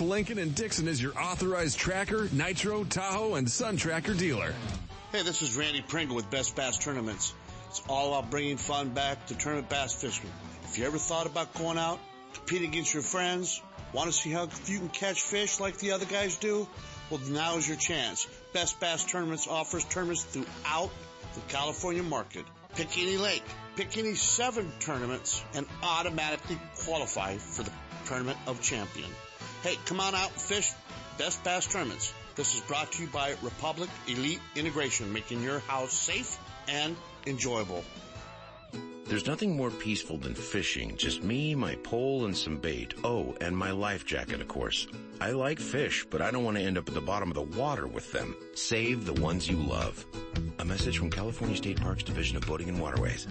[0.00, 4.54] Lincoln and Dixon is your authorized tracker, nitro, Tahoe, and Sun Tracker dealer.
[5.12, 7.34] Hey, this is Randy Pringle with Best Bass Tournaments.
[7.68, 10.30] It's all about bringing fun back to tournament bass fishing.
[10.64, 11.98] If you ever thought about going out,
[12.34, 16.06] compete against your friends, want to see how you can catch fish like the other
[16.06, 16.66] guys do?
[17.10, 18.26] Well, now is your chance.
[18.52, 20.90] Best Bass Tournaments offers tournaments throughout
[21.34, 22.44] the California market.
[22.74, 23.44] Pick any lake,
[23.76, 27.70] pick any seven tournaments, and automatically qualify for the
[28.06, 29.10] Tournament of Champion.
[29.62, 30.72] Hey, come on out and fish
[31.18, 32.12] Best Bass Tournaments.
[32.34, 36.96] This is brought to you by Republic Elite Integration, making your house safe and
[37.28, 37.84] enjoyable.
[39.06, 40.96] There's nothing more peaceful than fishing.
[40.96, 42.94] Just me, my pole, and some bait.
[43.04, 44.88] Oh, and my life jacket, of course.
[45.20, 47.56] I like fish, but I don't want to end up at the bottom of the
[47.56, 48.34] water with them.
[48.54, 50.04] Save the ones you love.
[50.58, 53.28] A message from California State Parks Division of Boating and Waterways.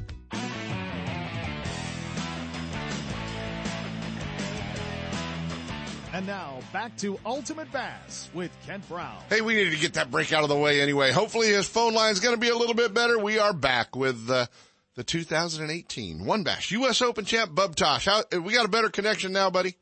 [6.14, 9.18] And now back to Ultimate Bass with Kent Brown.
[9.30, 11.12] Hey, we needed to get that break out of the way anyway.
[11.12, 13.18] Hopefully his phone line's going to be a little bit better.
[13.18, 14.48] We are back with uh,
[14.96, 17.02] the 2018 One Bass U.S.
[17.02, 18.06] Open champ Bub Tosh.
[18.06, 19.76] How, we got a better connection now, buddy.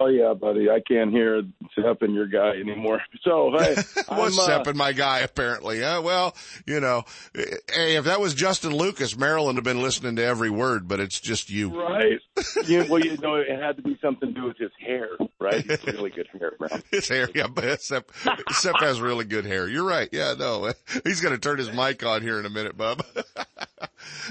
[0.00, 0.70] Oh yeah, buddy.
[0.70, 1.42] I can't hear
[1.74, 3.02] Sep and your guy anymore.
[3.22, 3.74] So hey,
[4.08, 5.82] What's uh, Sep and my guy apparently?
[5.82, 6.00] Huh?
[6.02, 6.34] Well,
[6.66, 10.88] you know, hey, if that was Justin Lucas, Maryland have been listening to every word,
[10.88, 11.68] but it's just you.
[11.68, 12.18] right.
[12.66, 15.62] you, well, you know, it had to be something to do with his hair, right?
[15.62, 16.82] He's really good hair, Brown.
[16.90, 18.10] His hair, yeah, but Sep,
[18.52, 19.68] Sep has really good hair.
[19.68, 20.08] You're right.
[20.12, 20.72] Yeah, no, eh,
[21.04, 23.04] he's going to turn his mic on here in a minute, bub.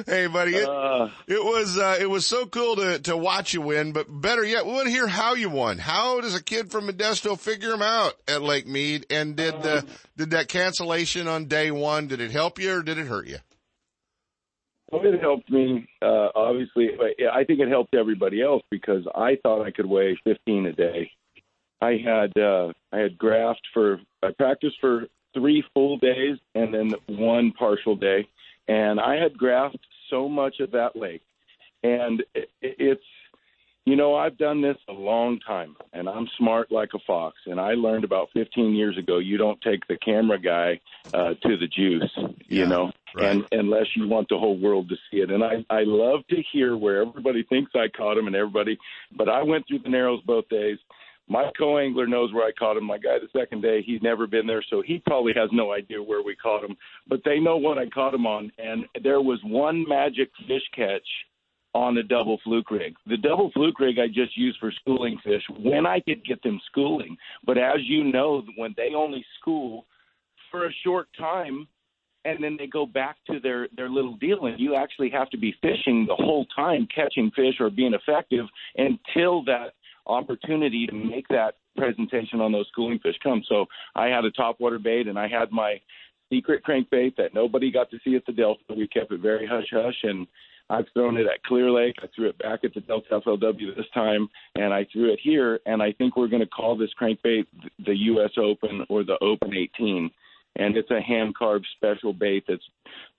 [0.06, 3.62] Hey, buddy, it, Uh, it was, uh, it was so cool to, to watch you
[3.62, 5.78] win, but better yet, we want to hear how you won.
[5.78, 9.06] How does a kid from Modesto figure him out at Lake Mead?
[9.10, 9.82] And did, uh,
[10.18, 13.38] did that cancellation on day one, did it help you or did it hurt you?
[14.92, 16.90] Well, it helped me, uh, obviously.
[16.98, 20.74] but I think it helped everybody else because I thought I could weigh 15 a
[20.74, 21.12] day.
[21.82, 26.94] I had, uh, I had graft for, I practiced for three full days and then
[27.08, 28.28] one partial day.
[28.70, 29.80] And I had graft
[30.10, 31.22] so much of that lake.
[31.84, 33.02] And it, it's,
[33.86, 37.38] you know, I've done this a long time and I'm smart like a fox.
[37.48, 40.80] And I learned about 15 years ago, you don't take the camera guy,
[41.14, 42.12] uh, to the juice,
[42.48, 43.32] you Yeah, know, right.
[43.32, 45.32] and unless you want the whole world to see it.
[45.32, 48.78] And I, I love to hear where everybody thinks I caught him and everybody,
[49.18, 50.78] but I went through the narrows both days.
[51.30, 52.86] My co-angler knows where I caught him.
[52.86, 56.02] My guy the second day, he's never been there, so he probably has no idea
[56.02, 56.76] where we caught him.
[57.08, 61.08] But they know what I caught him on, and there was one magic fish catch
[61.76, 62.96] on the double fluke rig.
[63.06, 66.60] The double fluke rig I just used for schooling fish when I could get them
[66.66, 67.16] schooling.
[67.46, 69.86] But as you know, when they only school
[70.50, 71.68] for a short time
[72.26, 75.38] and then they go back to their their little deal and you actually have to
[75.38, 79.74] be fishing the whole time catching fish or being effective until that
[80.10, 83.44] opportunity to make that presentation on those schooling fish come.
[83.48, 83.66] So
[83.96, 85.80] I had a topwater bait and I had my
[86.32, 88.62] secret crankbait that nobody got to see at the Delta.
[88.76, 90.28] We kept it very hush hush and
[90.70, 91.96] I've thrown it at Clear Lake.
[92.02, 95.60] I threw it back at the Delta FLW this time, and I threw it here.
[95.66, 97.46] And I think we're going to call this crankbait
[97.86, 98.32] the U.S.
[98.38, 100.12] Open or the Open 18.
[100.58, 102.64] And it's a hand carved special bait that's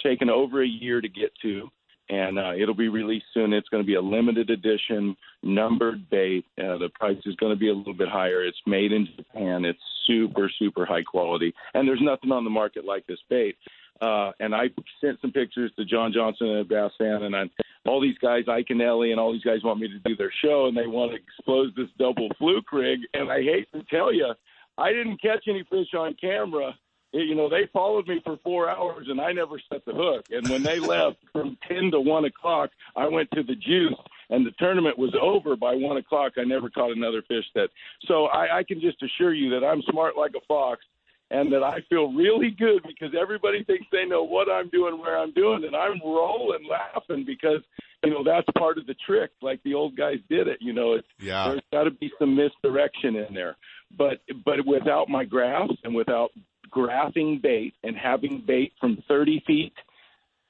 [0.02, 1.68] taken over a year to get to.
[2.10, 3.52] And uh, it'll be released soon.
[3.52, 6.44] It's going to be a limited edition numbered bait.
[6.58, 8.44] Uh, the price is going to be a little bit higher.
[8.44, 9.64] It's made in Japan.
[9.64, 13.56] It's super super high quality, and there's nothing on the market like this bait.
[14.00, 14.64] Uh, and I
[15.00, 17.42] sent some pictures to John Johnson and Bass Fan, and I,
[17.86, 20.76] all these guys, Ellie, and all these guys want me to do their show, and
[20.76, 23.00] they want to expose this double fluke rig.
[23.12, 24.32] And I hate to tell you,
[24.78, 26.74] I didn't catch any fish on camera.
[27.12, 30.26] You know, they followed me for four hours, and I never set the hook.
[30.30, 33.94] And when they left from ten to one o'clock, I went to the juice,
[34.30, 36.34] and the tournament was over by one o'clock.
[36.38, 37.70] I never caught another fish that.
[38.06, 40.84] So I, I can just assure you that I'm smart like a fox
[41.32, 45.18] and that I feel really good because everybody thinks they know what I'm doing, where
[45.18, 47.62] I'm doing, and I'm rolling laughing because
[48.04, 49.30] you know that's part of the trick.
[49.42, 50.58] Like the old guys did it.
[50.60, 51.48] You know, it's Yeah.
[51.48, 53.56] there's got to be some misdirection in there.
[53.96, 56.30] But but without my graphs and without
[56.70, 59.72] graphing bait and having bait from 30 feet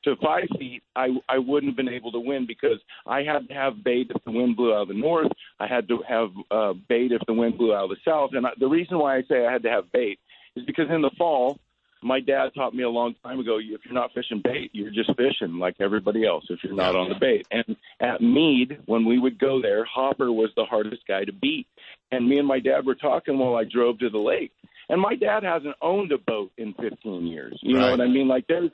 [0.04, 3.54] to five feet, I I wouldn't have been able to win because I had to
[3.54, 5.30] have bait if the wind blew out of the north.
[5.58, 8.30] I had to have uh, bait if the wind blew out of the south.
[8.32, 10.18] And I, the reason why I say I had to have bait
[10.56, 11.58] is because in the fall,
[12.02, 15.10] my dad taught me a long time ago: if you're not fishing bait, you're just
[15.16, 16.44] fishing like everybody else.
[16.48, 20.32] If you're not on the bait, and at Mead, when we would go there, Hopper
[20.32, 21.66] was the hardest guy to beat.
[22.12, 24.52] And me and my dad were talking while I drove to the lake.
[24.88, 27.56] And my dad hasn't owned a boat in 15 years.
[27.62, 28.26] You know what I mean?
[28.26, 28.70] Like there's,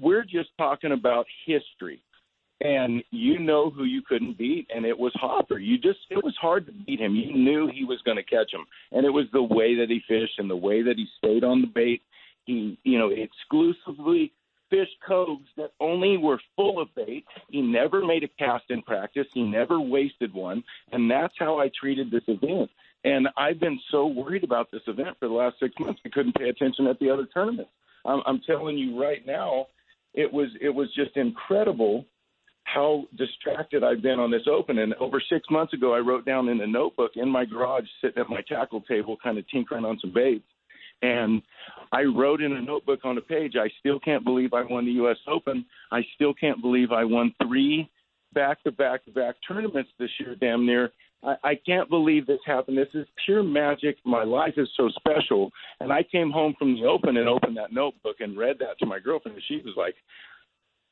[0.00, 2.02] we're just talking about history.
[2.62, 5.58] And you know who you couldn't beat, and it was Hopper.
[5.58, 7.14] You just, it was hard to beat him.
[7.14, 8.64] You knew he was going to catch him.
[8.92, 11.60] And it was the way that he fished and the way that he stayed on
[11.60, 12.00] the bait.
[12.46, 14.32] He, you know, exclusively
[14.70, 17.24] fished coves that only were full of bait.
[17.50, 19.26] He never made a cast in practice.
[19.32, 20.64] He never wasted one.
[20.92, 22.70] And that's how I treated this event.
[23.04, 26.34] And I've been so worried about this event for the last six months, I couldn't
[26.34, 27.70] pay attention at the other tournaments.
[28.04, 29.66] I'm, I'm telling you right now,
[30.14, 32.06] it was it was just incredible
[32.64, 34.78] how distracted I've been on this open.
[34.78, 38.20] And over six months ago, I wrote down in a notebook in my garage, sitting
[38.20, 40.44] at my tackle table, kind of tinkering on some baits.
[41.02, 41.42] And
[41.92, 44.92] I wrote in a notebook on a page, I still can't believe I won the
[44.92, 45.18] U.S.
[45.28, 45.64] Open.
[45.92, 47.90] I still can't believe I won three
[48.32, 50.90] back to back to back tournaments this year, damn near.
[51.22, 52.76] I, I can't believe this happened.
[52.76, 53.96] This is pure magic.
[54.04, 55.50] My life is so special.
[55.80, 58.86] And I came home from the Open and opened that notebook and read that to
[58.86, 59.94] my girlfriend, and she was like,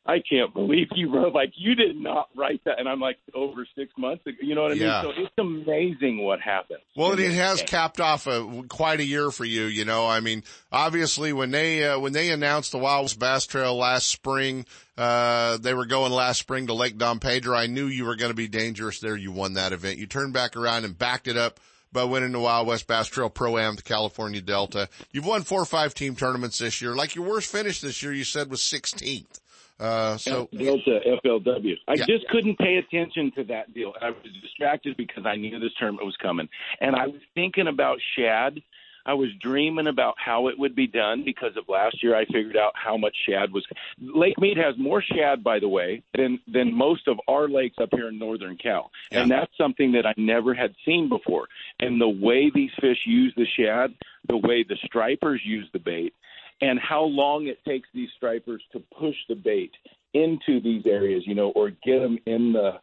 [0.06, 3.66] I can't believe you wrote like you did not write that, and I'm like over
[3.74, 4.36] six months ago.
[4.42, 5.02] You know what I Yeah.
[5.02, 5.14] mean?
[5.14, 6.80] So it's amazing what happens.
[6.94, 9.64] Well, it has capped off a quite a year for you.
[9.64, 13.46] You know, I mean, obviously when they uh, when they announced the Wild West Bass
[13.46, 14.66] Trail last spring,
[14.98, 17.56] uh, they were going last spring to Lake Don Pedro.
[17.56, 19.16] I knew you were going to be dangerous there.
[19.16, 19.98] You won that event.
[19.98, 21.60] You turned back around and backed it up
[21.92, 24.88] by winning the Wild West Bass Trail Pro Am, the California Delta.
[25.12, 26.94] You've won four or five team tournaments this year.
[26.94, 29.40] Like your worst finish this year, you said was 16th.
[29.80, 31.76] Uh, so Delta FLW.
[31.88, 32.06] I Yeah.
[32.06, 33.92] just couldn't pay attention to that deal.
[34.00, 36.48] I was distracted because I knew this tournament was coming,
[36.80, 38.62] and I was thinking about shad.
[39.06, 42.16] I was dreaming about how it would be done because of last year.
[42.16, 43.66] I figured out how much shad was.
[44.00, 47.90] Lake Mead has more shad, by the way, than than most of our lakes up
[47.92, 51.48] here in northern Cal, and that's something that I never had seen before.
[51.80, 53.92] And the way these fish use the shad,
[54.28, 56.14] the way the stripers use the bait,
[56.64, 59.72] and how long it takes these stripers to push the bait
[60.14, 62.80] into these areas, you know, or get them in the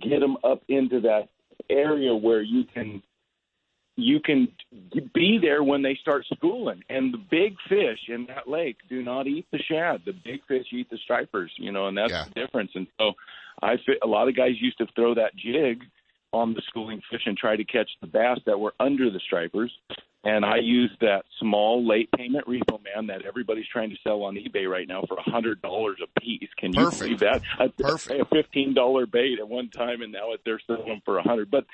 [0.00, 1.28] get them up into that
[1.68, 3.02] area where you can
[3.96, 4.48] you can
[5.12, 6.82] be there when they start schooling.
[6.88, 10.00] And the big fish in that lake do not eat the shad.
[10.06, 12.24] The big fish eat the stripers, you know, and that's Yeah.
[12.24, 12.70] the difference.
[12.74, 13.12] And so
[13.60, 15.84] I fi- a lot of guys used to throw that jig
[16.32, 19.76] on the schooling fish and try to catch the bass that were under the stripers.
[20.22, 24.34] And I used that small late payment repo man that everybody's trying to sell on
[24.34, 26.48] eBay right now for a hundred dollars a piece.
[26.58, 27.02] Can you Perfect.
[27.02, 27.40] believe that?
[27.58, 28.20] I Perfect.
[28.20, 31.50] a fifteen dollar bait at one time, and now they're selling them for a hundred.
[31.50, 31.64] But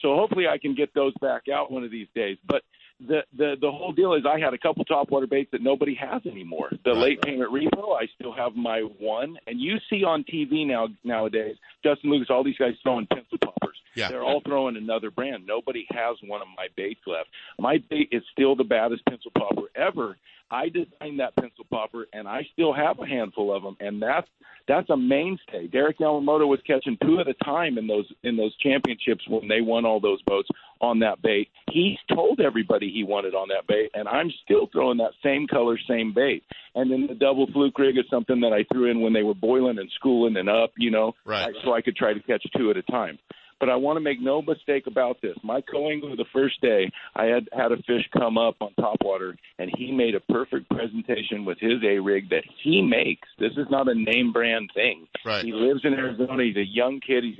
[0.00, 2.36] so hopefully I can get those back out one of these days.
[2.46, 2.62] But
[3.00, 6.24] the the the whole deal is I had a couple topwater baits that nobody has
[6.26, 6.70] anymore.
[6.84, 10.66] The Right, late payment repo, I still have my one, and you see on TV
[10.66, 13.76] now nowadays, Justin Lucas, all these guys throwing pencil poppers.
[13.94, 14.08] Yeah.
[14.08, 15.46] They're all throwing another brand.
[15.46, 17.28] Nobody has one of my baits left.
[17.58, 20.16] My bait is still the baddest pencil popper ever.
[20.50, 24.28] I designed that pencil popper, and I still have a handful of them, and that's
[24.66, 25.66] that's a mainstay.
[25.66, 29.60] Derek Yamamoto was catching two at a time in those in those championships when they
[29.60, 30.48] won all those boats
[30.80, 31.48] on that bait.
[31.70, 35.78] He told everybody he wanted on that bait, and I'm still throwing that same color,
[35.88, 36.44] same bait.
[36.74, 39.34] And then the double fluke rig is something that I threw in when they were
[39.34, 41.54] boiling and schooling and up, you know, Right.
[41.64, 43.18] so I could try to catch two at a time.
[43.60, 45.36] But I want to make no mistake about this.
[45.42, 49.36] My co-angler the first day, I had had a fish come up on top water,
[49.58, 53.28] and he made a perfect presentation with his A rig that he makes.
[53.38, 55.06] This is not a name brand thing.
[55.24, 55.44] Right.
[55.44, 56.42] He lives in Arizona.
[56.44, 57.24] He's a young kid.
[57.24, 57.38] He's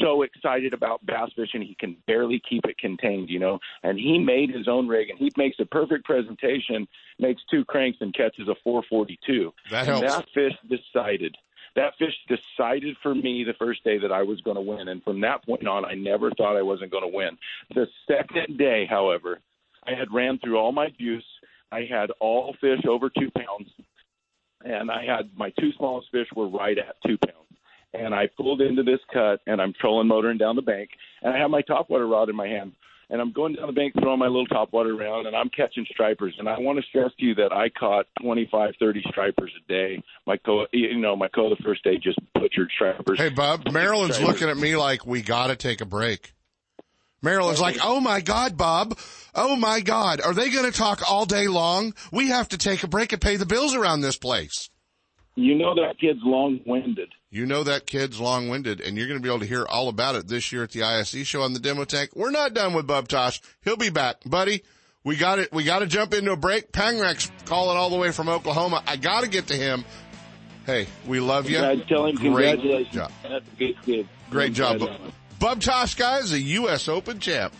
[0.00, 3.58] so excited about bass fishing he can barely keep it contained, you know.
[3.82, 6.86] And he made his own rig, and he makes a perfect presentation,
[7.18, 9.52] makes two cranks, and catches a 442.
[9.70, 10.14] That and helps.
[10.14, 11.36] that fish decided
[11.76, 14.88] that fish decided for me the first day that I was going to win.
[14.88, 17.38] And from that point on, I never thought I wasn't going to win.
[17.74, 19.40] The second day, however,
[19.86, 21.24] I had ran through all my juice.
[21.70, 23.70] I had all fish over two pounds,
[24.62, 27.38] and I had my two smallest fish were right at two pounds.
[27.94, 30.90] And I pulled into this cut, and I'm trolling motoring down the bank,
[31.22, 32.72] and I have my topwater rod in my hand
[33.12, 36.34] and I'm going down the bank throwing my little topwater around, and I'm catching stripers.
[36.38, 40.02] And I want to stress to you that I caught 25, 30 stripers a day.
[40.26, 43.18] My co, you know, my co the first day just butchered stripers.
[43.18, 44.40] Hey, Bob, Marilyn's Stripers.
[44.40, 46.32] looking at me like we got to take a break.
[47.20, 48.98] Marilyn's like, oh my God, Bob.
[49.34, 50.22] Oh my God.
[50.22, 51.94] Are they going to talk all day long?
[52.10, 54.70] We have to take a break and pay the bills around this place.
[55.36, 57.12] You know that kid's long-winded.
[57.32, 60.16] You know that kid's long-winded and you're going to be able to hear all about
[60.16, 62.10] it this year at the ISE show on the demo tank.
[62.14, 63.40] We're not done with Bub Tosh.
[63.64, 64.16] He'll be back.
[64.26, 64.62] Buddy,
[65.02, 65.50] we got it.
[65.50, 66.72] We got to jump into a break.
[66.72, 68.82] Pangrac's calling all the way from Oklahoma.
[68.86, 69.82] I got to get to him.
[70.66, 71.56] Hey, we love you.
[71.56, 72.22] Congrats, tell him Great
[72.60, 72.94] congratulations.
[72.94, 73.12] job.
[73.22, 74.08] That's a good kid.
[74.28, 74.78] Great job.
[74.80, 75.14] Congrats.
[75.40, 76.86] Bub Tosh, guys, a U.S.
[76.86, 77.54] Open champ.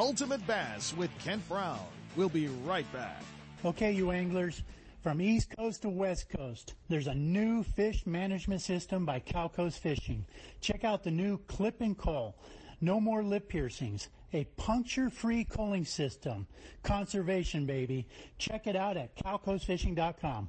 [0.00, 1.78] Ultimate Bass with Kent Brown.
[2.16, 3.22] We'll be right back.
[3.64, 4.62] Okay, you anglers,
[5.06, 10.26] from East Coast to West Coast, there's a new fish management system by Calco's Fishing.
[10.60, 12.34] Check out the new Clip and call.
[12.80, 14.08] No more lip piercings.
[14.32, 16.48] A puncture-free culling system.
[16.82, 18.08] Conservation, baby.
[18.38, 20.48] Check it out at calcosfishing.com.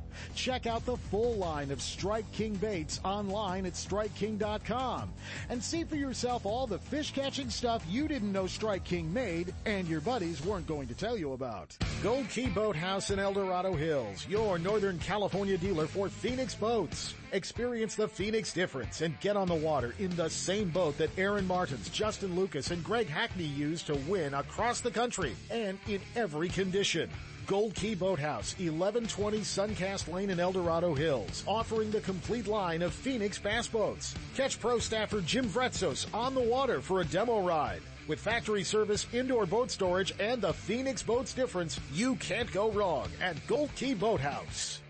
[0.35, 5.11] Check out the full line of Strike King baits online at StrikeKing.com
[5.49, 9.53] and see for yourself all the fish catching stuff you didn't know Strike King made
[9.65, 11.75] and your buddies weren't going to tell you about.
[12.03, 17.13] Gold Key Boathouse in El Dorado Hills, your Northern California dealer for Phoenix boats.
[17.31, 21.47] Experience the Phoenix difference and get on the water in the same boat that Aaron
[21.47, 26.49] Martens, Justin Lucas, and Greg Hackney used to win across the country and in every
[26.49, 27.09] condition.
[27.51, 32.93] Gold Key Boathouse, 1120 Suncast Lane in El Dorado Hills, offering the complete line of
[32.93, 34.15] Phoenix bass boats.
[34.37, 37.81] Catch pro staffer Jim Vretzos on the water for a demo ride.
[38.07, 43.09] With factory service, indoor boat storage, and the Phoenix Boats difference, you can't go wrong
[43.21, 44.80] at Gold Key Boathouse.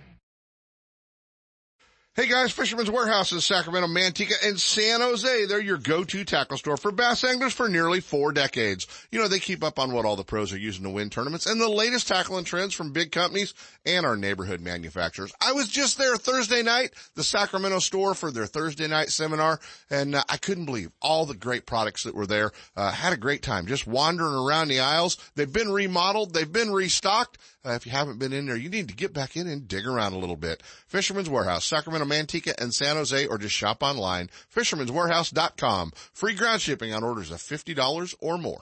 [2.22, 5.46] Hey guys, Fisherman's Warehouse in Sacramento, Manteca, and San Jose.
[5.48, 8.86] They're your go-to tackle store for bass anglers for nearly four decades.
[9.10, 11.48] You know, they keep up on what all the pros are using to win tournaments
[11.48, 13.56] and the latest tackle and trends from big companies
[13.88, 15.34] and our neighborhood manufacturers.
[15.42, 19.60] I was just there Thursday night, the Sacramento store for their Thursday night seminar,
[19.90, 22.52] and uh, I couldn't believe all the great products that were there.
[22.78, 25.18] Uh, had a great time just wandering around the aisles.
[25.34, 26.36] They've been remodeled.
[26.36, 27.40] They've been restocked.
[27.64, 29.86] Uh, if you haven't been in there, you need to get back in and dig
[29.86, 30.64] around a little bit.
[30.88, 34.30] Fisherman's Warehouse, Sacramento, Manteca, and San Jose, or just shop online.
[34.54, 35.92] Fisherman'sWarehouse.com.
[36.12, 38.62] Free ground shipping on orders of $50 or more.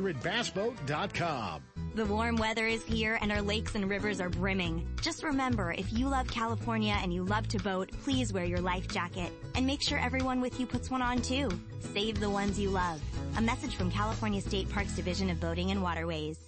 [0.00, 1.62] 1-800bassboat.com.
[1.94, 4.88] The warm weather is here and our lakes and rivers are brimming.
[5.02, 8.86] Just remember, if you love California and you love to boat, please wear your life
[8.86, 9.32] jacket.
[9.54, 11.48] And make sure everyone with you puts one on too.
[11.92, 13.00] Save the ones you love.
[13.36, 16.38] A message from California State Parks Division of Boating and Waterways.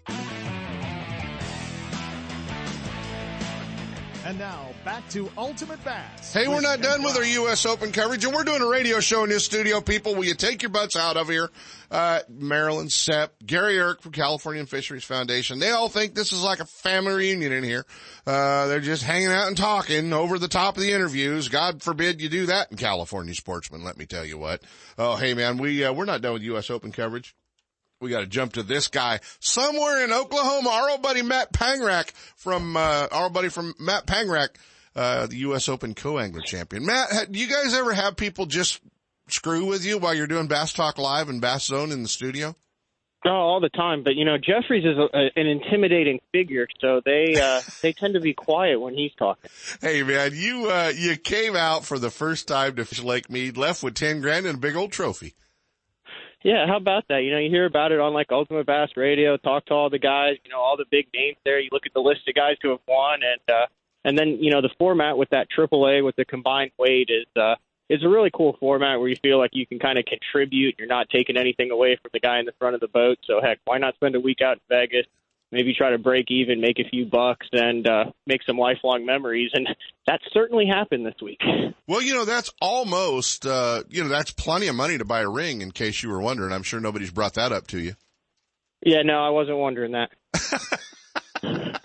[4.25, 6.33] And now back to Ultimate Bass.
[6.33, 7.67] Hey, we're not done with our U.S.
[7.67, 9.81] Open coverage, and we're doing a radio show in this studio.
[9.81, 11.51] People, will you take your butts out of here?
[11.91, 15.59] Uh, Marilyn, Sep, Gary Irk from California Fisheries Foundation.
[15.59, 17.85] They all think this is like a family reunion in here.
[18.25, 21.49] Uh, they're just hanging out and talking over the top of the interviews.
[21.49, 23.83] God forbid you do that in California sportsman.
[23.83, 24.63] Let me tell you what.
[24.99, 26.71] Oh, hey man, we, uh, we're not done with U.S.
[26.71, 27.35] Open coverage.
[28.03, 30.71] We got to jump to this guy somewhere in Oklahoma.
[30.71, 34.49] Our old buddy Matt Pangrac from uh, our old buddy from Matt Pangrac,
[34.97, 35.69] uh, the U.S.
[35.69, 36.85] Open co-angler champion.
[36.85, 38.81] Matt, do you guys ever have people just
[39.29, 42.57] screw with you while you're doing Bass Talk Live and Bass Zone in the studio?
[43.25, 44.03] Oh, all the time.
[44.03, 48.15] But you know, Jeffries is a, a, an intimidating figure, so they uh, they tend
[48.15, 49.49] to be quiet when he's talking.
[49.81, 53.57] Hey man, you uh, you came out for the first time to fish Lake Mead,
[53.57, 55.35] left with ten grand and a big old trophy.
[56.45, 57.19] Yeah, how about that?
[57.19, 59.99] You know, you hear about it on like Ultimate Bass Radio, talk to all the
[59.99, 61.61] guys, you know, all the big names there.
[61.61, 63.67] You look at the list of guys who have won, and uh,
[64.05, 67.55] and then you know the format with that AAA with the combined weight is uh,
[67.89, 70.75] is a really cool format where you feel like you can kind of contribute.
[70.79, 73.19] You're not taking anything away from the guy in the front of the boat.
[73.25, 75.07] So heck, why not spend a week out in Vegas?
[75.53, 79.51] Maybe try to break even, make a few bucks, and uh, make some lifelong memories.
[79.53, 79.69] And
[80.07, 81.41] that certainly happened this week.
[81.87, 85.29] Well, you know, that's almost, uh, you know, that's plenty of money to buy a
[85.29, 86.53] ring in case you were wondering.
[86.53, 87.95] I'm sure nobody's brought that up to you.
[88.85, 90.11] Yeah, no, I wasn't wondering that.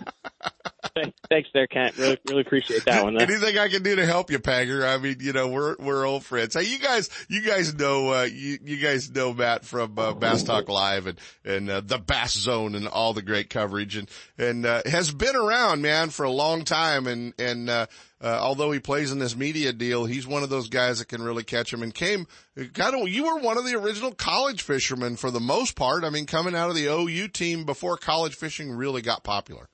[1.28, 1.96] Thanks there, Kent.
[1.96, 3.14] Really, really appreciate that one.
[3.14, 3.24] Though.
[3.24, 4.86] Anything I can do to help you, Pagger?
[4.86, 6.54] I mean, you know, we're, we're old friends.
[6.54, 10.42] Hey, you guys, you guys know, uh, you, you guys know Matt from, uh, Bass
[10.42, 14.66] Talk Live and, and, uh, the Bass Zone and all the great coverage and, and,
[14.66, 17.06] uh, has been around, man, for a long time.
[17.06, 17.86] And, and, uh,
[18.20, 21.22] uh, although he plays in this media deal, he's one of those guys that can
[21.22, 22.26] really catch him and came
[22.74, 26.04] kind of, you were one of the original college fishermen for the most part.
[26.04, 29.68] I mean, coming out of the OU team before college fishing really got popular.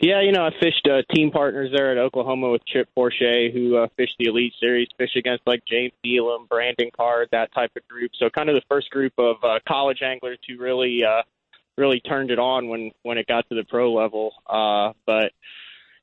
[0.00, 3.76] Yeah, you know, I fished uh, team partners there at Oklahoma with Chip Forche, who
[3.76, 7.86] uh, fished the Elite Series, fished against like James Elam, Brandon Card, that type of
[7.88, 8.10] group.
[8.18, 11.22] So kind of the first group of uh, college anglers who really, uh,
[11.76, 14.32] really turned it on when when it got to the pro level.
[14.48, 15.32] Uh, but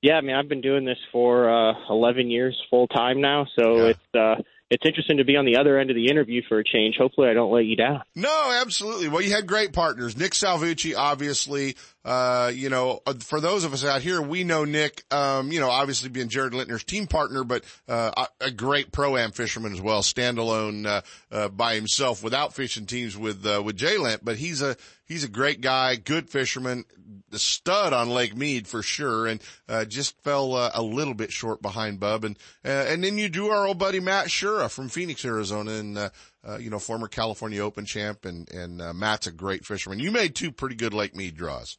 [0.02, 3.78] yeah, I mean, I've been doing this for uh, 11 years full time now, so
[3.78, 3.92] yeah.
[3.92, 4.16] it's.
[4.16, 6.96] Uh, it's interesting to be on the other end of the interview for a change.
[6.98, 8.04] Hopefully I don't let you down.
[8.16, 9.08] No, absolutely.
[9.08, 10.16] Well, you had great partners.
[10.16, 14.66] Nick Salvucci, obviously, uh, you know, uh, for those of us out here, we know
[14.66, 19.32] Nick, um, you know, obviously being Jared Lintner's team partner, but, uh, a great pro-am
[19.32, 21.02] fisherman as well, standalone, uh,
[21.32, 25.24] uh, by himself without fishing teams with, uh, with Jay Lint, but he's a, he's
[25.24, 26.86] a great guy, good fisherman,
[27.32, 31.32] the stud on Lake Mead for sure, and, uh, just fell, uh, a little bit
[31.32, 32.24] short behind Bub.
[32.24, 35.98] And, uh, and then you do our old buddy Matt Shura from Phoenix, Arizona, and,
[35.98, 36.10] uh,
[36.48, 40.00] uh, you know, former California Open champ, and, and, uh, Matt's a great fisherman.
[40.00, 41.78] You made two pretty good Lake Mead draws.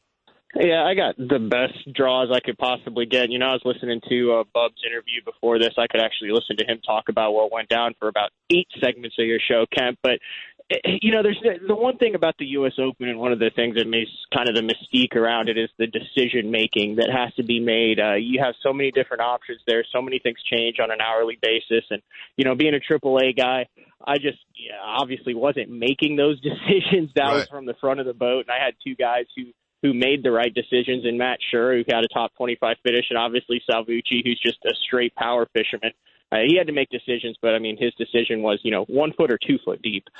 [0.53, 3.29] Yeah, I got the best draws I could possibly get.
[3.29, 5.75] You know, I was listening to uh, Bub's interview before this.
[5.77, 9.15] I could actually listen to him talk about what went down for about eight segments
[9.17, 9.97] of your show, Kent.
[10.03, 10.19] But
[10.85, 12.73] you know, there's the one thing about the U.S.
[12.79, 15.69] Open, and one of the things that makes kind of the mystique around it is
[15.77, 17.99] the decision making that has to be made.
[17.99, 21.37] Uh, you have so many different options there, so many things change on an hourly
[21.41, 22.01] basis, and
[22.37, 23.67] you know, being a AAA guy,
[24.05, 27.11] I just yeah, obviously wasn't making those decisions.
[27.15, 27.33] That right.
[27.33, 29.45] was from the front of the boat, and I had two guys who
[29.81, 33.17] who made the right decisions and Matt Shura, who had a top 25 finish, and
[33.17, 35.91] obviously Salvucci, who's just a straight power fisherman.
[36.31, 39.11] Uh, he had to make decisions, but I mean, his decision was, you know, one
[39.13, 40.07] foot or two foot deep.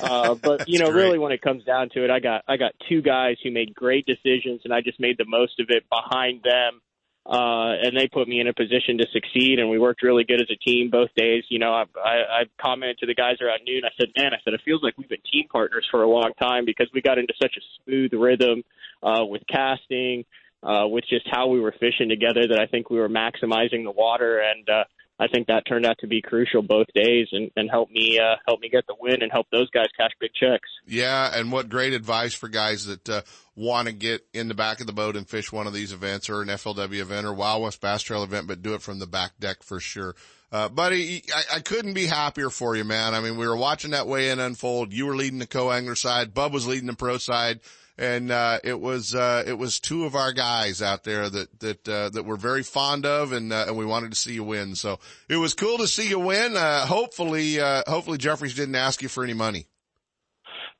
[0.00, 1.02] Uh, but you know, great.
[1.02, 3.74] really, when it comes down to it, I got I got two guys who made
[3.74, 6.80] great decisions, and I just made the most of it behind them.
[7.26, 10.42] Uh, and they put me in a position to succeed, and we worked really good
[10.42, 11.44] as a team both days.
[11.48, 13.82] You know, I, I, I commented to the guys around noon.
[13.84, 16.32] I said, "Man, I said it feels like we've been team partners for a long
[16.38, 18.62] time because we got into such a smooth rhythm
[19.02, 20.24] uh, with casting,
[20.62, 22.46] uh, with just how we were fishing together.
[22.48, 24.84] That I think we were maximizing the water, and uh,
[25.18, 28.36] I think that turned out to be crucial both days and, and help me uh,
[28.48, 30.68] help me get the win and help those guys cash big checks.
[30.86, 33.22] Yeah, and what great advice for guys that uh,
[33.54, 36.28] want to get in the back of the boat and fish one of these events
[36.28, 39.06] or an FLW event or Wild West Bass Trail event, but do it from the
[39.06, 40.16] back deck for sure.
[40.50, 43.14] Uh, buddy, I, I couldn't be happier for you, man.
[43.14, 44.92] I mean, we were watching that weigh-in unfold.
[44.92, 46.34] You were leading the co-angler side.
[46.34, 47.60] Bub was leading the pro side
[47.96, 51.88] and uh, it was uh, it was two of our guys out there that that
[51.88, 54.74] uh, that we're very fond of, and uh, and we wanted to see you win.
[54.74, 56.56] So it was cool to see you win.
[56.56, 59.66] Uh, hopefully, uh, hopefully Jeffries didn't ask you for any money.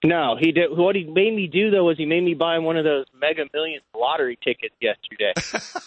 [0.03, 0.77] No, he did.
[0.77, 3.45] What he made me do though was he made me buy one of those Mega
[3.55, 5.33] Millions lottery tickets yesterday.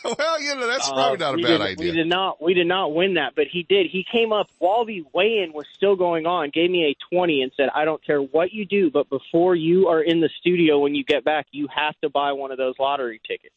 [0.17, 1.91] well, you know that's uh, probably not a bad did, idea.
[1.91, 3.87] We did not we did not win that, but he did.
[3.91, 7.51] He came up while the weigh-in was still going on, gave me a twenty, and
[7.55, 10.95] said, "I don't care what you do, but before you are in the studio when
[10.95, 13.53] you get back, you have to buy one of those lottery tickets."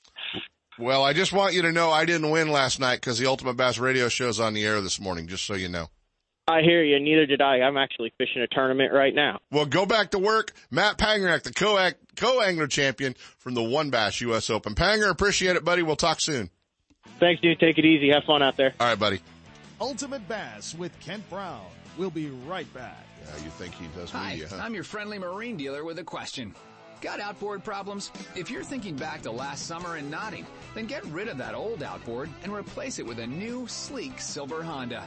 [0.79, 3.57] Well, I just want you to know I didn't win last night because the Ultimate
[3.57, 5.27] Bass Radio show is on the air this morning.
[5.27, 5.89] Just so you know.
[6.51, 6.99] I hear you.
[6.99, 7.61] Neither did I.
[7.61, 9.41] I'm actually fishing a tournament right now.
[9.51, 10.53] Well, go back to work.
[10.71, 14.51] Matt Pangrac, the co co-angler champion from the One Bass U.S.
[14.51, 14.75] Open.
[14.75, 15.83] Panger, appreciate it, buddy.
[15.83, 16.51] We'll talk soon.
[17.19, 17.59] Thanks, dude.
[17.61, 18.11] Take it easy.
[18.11, 18.75] Have fun out there.
[18.81, 19.21] All right, buddy.
[19.81, 21.65] Ultimate Bass with Kent Brown.
[21.97, 23.07] We'll be right back.
[23.25, 24.59] Yeah, you think he does Hi, media, huh?
[24.61, 26.55] I'm your friendly marine dealer with a question.
[27.01, 28.11] Got outboard problems?
[28.37, 31.83] If you're thinking back to last summer and nodding, then get rid of that old
[31.83, 35.07] outboard and replace it with a new, sleek silver Honda.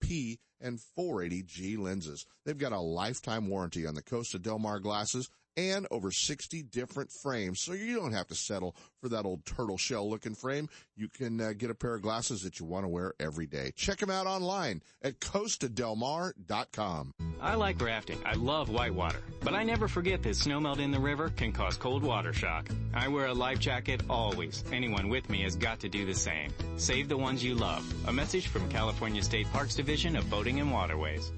[0.00, 2.26] 580P, and 480G lenses.
[2.44, 7.10] They've got a lifetime warranty on the Costa Del Mar glasses and over 60 different
[7.10, 7.60] frames.
[7.60, 10.68] So you don't have to settle for that old turtle shell looking frame.
[10.96, 13.72] You can uh, get a pair of glasses that you want to wear every day.
[13.74, 17.12] Check them out online at costadelmar.com.
[17.40, 18.18] I like rafting.
[18.24, 19.20] I love whitewater.
[19.42, 22.68] But I never forget that snowmelt in the river can cause cold water shock.
[22.94, 24.62] I wear a life jacket always.
[24.72, 26.52] Anyone with me has got to do the same.
[26.76, 27.84] Save the ones you love.
[28.06, 31.32] A message from California State Parks Division of Boating and Waterways.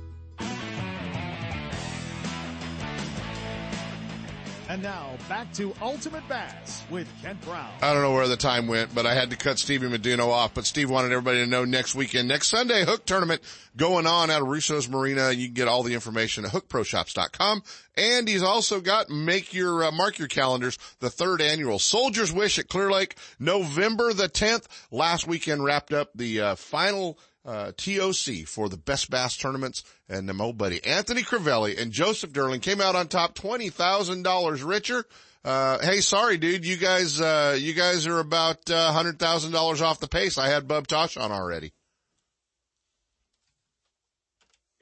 [4.71, 7.73] And now back to Ultimate Bass with Kent Brown.
[7.83, 10.55] I don't know where the time went, but I had to cut Stevie Meduno off.
[10.55, 13.43] But Steve wanted everybody to know next weekend, next Sunday, hook tournament
[13.77, 15.33] going on at Russo's Marina.
[15.33, 17.65] You can get all the information at hookproshops.com.
[17.97, 22.57] And he's also got make your, uh, mark your calendars, the third annual Soldier's Wish
[22.61, 24.67] at Clear Lake, November the 10th.
[24.93, 27.19] Last weekend wrapped up the, uh, final
[27.51, 32.33] uh, TOC for the best bass tournaments and my old buddy Anthony Crivelli and Joseph
[32.33, 35.05] Derling came out on top $20,000 richer.
[35.45, 36.65] Uh, hey, sorry, dude.
[36.65, 40.39] You guys, uh, you guys are about, uh, $100,000 off the pace.
[40.39, 41.73] I had Bub Tosh on already.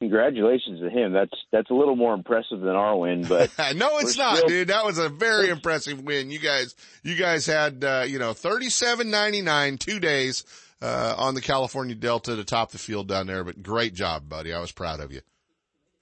[0.01, 1.13] Congratulations to him.
[1.13, 3.51] That's, that's a little more impressive than our win, but.
[3.77, 4.69] no, it's not, still- dude.
[4.69, 6.31] That was a very impressive win.
[6.31, 10.45] You guys, you guys had, uh, you know, 37.99 two days
[10.81, 13.45] uh, on the California Delta to top the field down there.
[13.45, 14.53] But great job, buddy.
[14.53, 15.21] I was proud of you.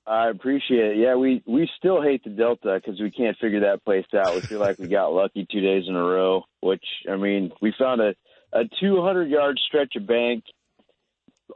[0.07, 0.97] I appreciate it.
[0.99, 4.37] Yeah, we we still hate the Delta because we can't figure that place out.
[4.37, 6.45] We feel like we got lucky two days in a row.
[6.61, 8.15] Which I mean, we found a
[8.53, 10.45] a 200 yard stretch of bank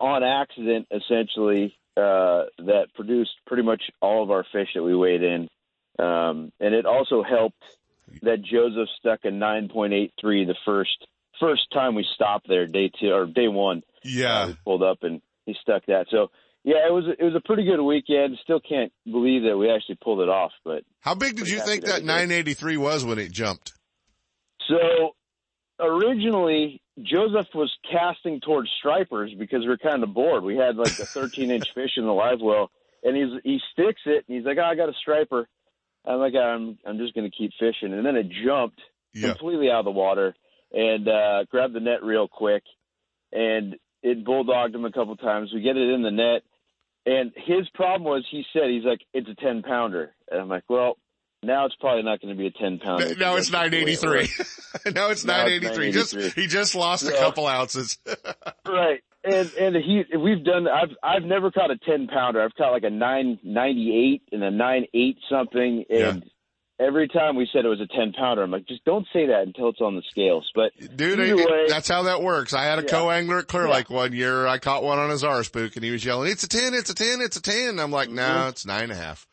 [0.00, 5.22] on accident, essentially, uh, that produced pretty much all of our fish that we weighed
[5.22, 5.48] in,
[5.98, 7.62] um, and it also helped
[8.22, 10.10] that Joseph stuck a 9.83
[10.46, 11.06] the first
[11.40, 13.82] first time we stopped there, day two or day one.
[14.04, 16.06] Yeah, uh, we pulled up and he stuck that.
[16.10, 16.28] So
[16.62, 18.38] yeah, it was it was a pretty good weekend.
[18.42, 20.52] Still can't believe that we actually pulled it off.
[20.64, 23.72] But how big did you think that 983 was when it jumped?
[24.68, 25.14] So
[25.80, 30.44] originally Joseph was casting towards stripers because we were kind of bored.
[30.44, 32.70] We had like a 13 inch fish in the live well,
[33.02, 35.48] and he's he sticks it and he's like, oh, I got a striper.
[36.04, 38.80] I'm like, I'm I'm just going to keep fishing, and then it jumped
[39.14, 39.30] yeah.
[39.30, 40.34] completely out of the water
[40.72, 42.62] and uh, grabbed the net real quick,
[43.32, 45.50] and it bulldogged him a couple times.
[45.52, 46.42] We get it in the net,
[47.06, 50.64] and his problem was he said he's like it's a 10 pounder, and I'm like,
[50.68, 50.96] well,
[51.42, 53.14] now it's probably not going to be a 10 pounder.
[53.18, 54.92] Now it's 983.
[54.92, 55.92] now it's 983.
[55.92, 57.98] Just he just lost a couple ounces.
[58.66, 59.00] right.
[59.22, 62.42] And and he we've done I've I've never caught a 10 pounder.
[62.42, 66.30] I've caught like a 998 and a nine eight something and yeah.
[66.80, 69.42] Every time we said it was a 10 pounder, I'm like, just don't say that
[69.42, 70.50] until it's on the scales.
[70.54, 72.54] But dude, it, way, that's how that works.
[72.54, 72.88] I had a yeah.
[72.88, 74.46] co-angler at Clear Lake one year.
[74.46, 76.94] I caught one on his spook and he was yelling, it's a 10, it's a
[76.94, 77.78] 10, it's a 10.
[77.78, 78.48] I'm like, no, mm-hmm.
[78.48, 79.26] it's nine and a half.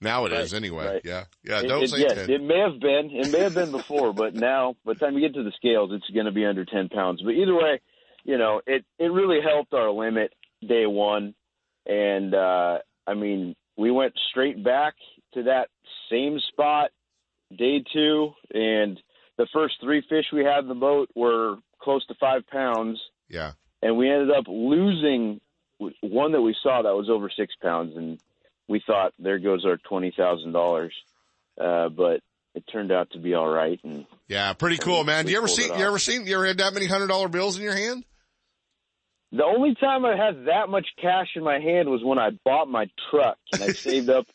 [0.00, 0.86] Now it right, is anyway.
[0.86, 1.00] Right.
[1.04, 1.24] Yeah.
[1.42, 1.60] Yeah.
[1.60, 2.30] It, Don't it, say yes, 10.
[2.30, 3.10] It may have been.
[3.12, 5.90] It may have been before, but now by the time you get to the scales,
[5.92, 7.20] it's going to be under 10 pounds.
[7.22, 7.80] But either way,
[8.24, 10.32] you know, it, it really helped our limit
[10.66, 11.34] day one.
[11.84, 14.94] And, uh, I mean, we went straight back
[15.34, 15.68] to that
[16.10, 16.90] same spot
[17.56, 18.32] day two.
[18.52, 19.00] And
[19.36, 23.00] the first three fish we had in the boat were close to five pounds.
[23.28, 23.52] Yeah.
[23.82, 25.40] And we ended up losing
[26.00, 27.96] one that we saw that was over six pounds.
[27.96, 28.18] And,
[28.68, 30.94] we thought there goes our twenty thousand uh, dollars,
[31.56, 32.20] but
[32.54, 33.80] it turned out to be all right.
[33.82, 35.24] And yeah, pretty cool, man.
[35.24, 35.64] Do you ever see?
[35.64, 36.26] You ever seen?
[36.26, 38.04] You ever had that many hundred dollar bills in your hand?
[39.32, 42.68] The only time I had that much cash in my hand was when I bought
[42.68, 44.26] my truck and I saved up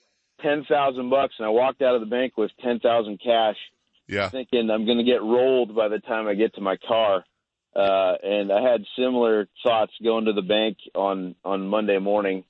[0.43, 3.57] ten thousand bucks and I walked out of the bank with ten thousand cash.
[4.07, 4.29] Yeah.
[4.29, 7.23] Thinking I'm going to get rolled by the time I get to my car.
[7.75, 12.43] Uh, and I had similar thoughts going to the bank on, on Monday morning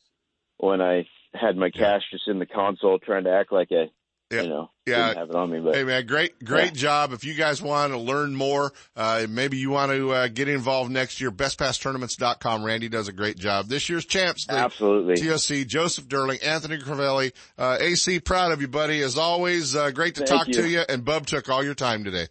[0.58, 3.90] when I had my cash just in the console, trying to act like I,
[4.34, 4.42] yeah.
[4.42, 5.14] you know, yeah.
[5.14, 5.60] have it on me.
[5.60, 6.82] But hey, man, great, great yeah.
[6.82, 7.14] job.
[7.14, 10.92] If you guys want to learn more, uh, maybe you want to uh, get involved
[10.92, 11.32] next year.
[11.32, 12.64] BestBassTournaments.com.
[12.64, 13.68] Randy does a great job.
[13.68, 15.16] This year's champs, absolutely.
[15.16, 18.20] TOC, Joseph Durling, Anthony Crivelli, uh, AC.
[18.20, 19.02] Proud of you, buddy.
[19.02, 20.54] As always, uh, great to Thank talk you.
[20.54, 20.82] to you.
[20.88, 22.28] And Bub took all your time today.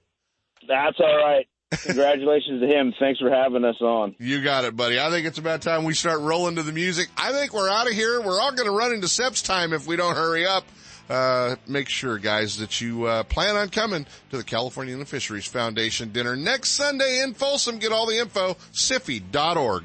[0.69, 1.47] That's all right.
[1.81, 2.93] Congratulations to him.
[2.99, 4.15] Thanks for having us on.
[4.23, 5.01] You got it, buddy.
[5.01, 7.09] I think it's about time we start rolling to the music.
[7.17, 8.21] I think we're out of here.
[8.21, 10.65] We're all going to run into Sep's time if we don't hurry up.
[11.13, 16.11] Uh, make sure, guys, that you uh, plan on coming to the California Fisheries Foundation
[16.11, 17.79] dinner next Sunday in Folsom.
[17.79, 19.85] Get all the info, SIFI.org.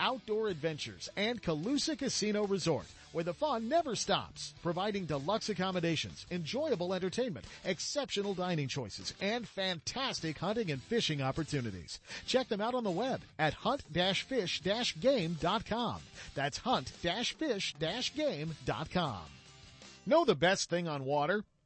[0.00, 6.94] Outdoor Adventures and Colusa Casino Resort where the fun never stops, providing deluxe accommodations, enjoyable
[6.94, 11.98] entertainment, exceptional dining choices, and fantastic hunting and fishing opportunities.
[12.26, 16.00] Check them out on the web at hunt-fish-game.com.
[16.34, 19.22] That's hunt-fish-game.com.
[20.06, 21.44] Know the best thing on water?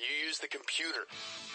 [0.00, 1.04] You use the computer.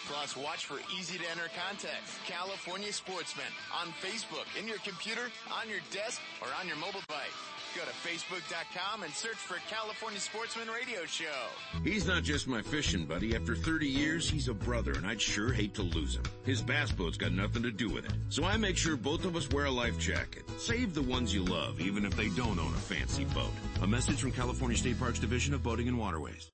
[0.06, 2.16] Plus, watch for easy to enter contests.
[2.26, 7.34] California Sportsman on Facebook, in your computer, on your desk, or on your mobile device.
[7.74, 11.50] Go to Facebook.com and search for California Sportsman Radio Show.
[11.82, 13.34] He's not just my fishing buddy.
[13.34, 16.22] After 30 years, he's a brother, and I'd sure hate to lose him.
[16.44, 18.12] His bass boat's got nothing to do with it.
[18.28, 20.48] So I make sure both of us wear a life jacket.
[20.56, 23.50] Save the ones you love, even if they don't own a fancy boat.
[23.82, 26.48] A message from California State Parks Division of Boating and Waterways.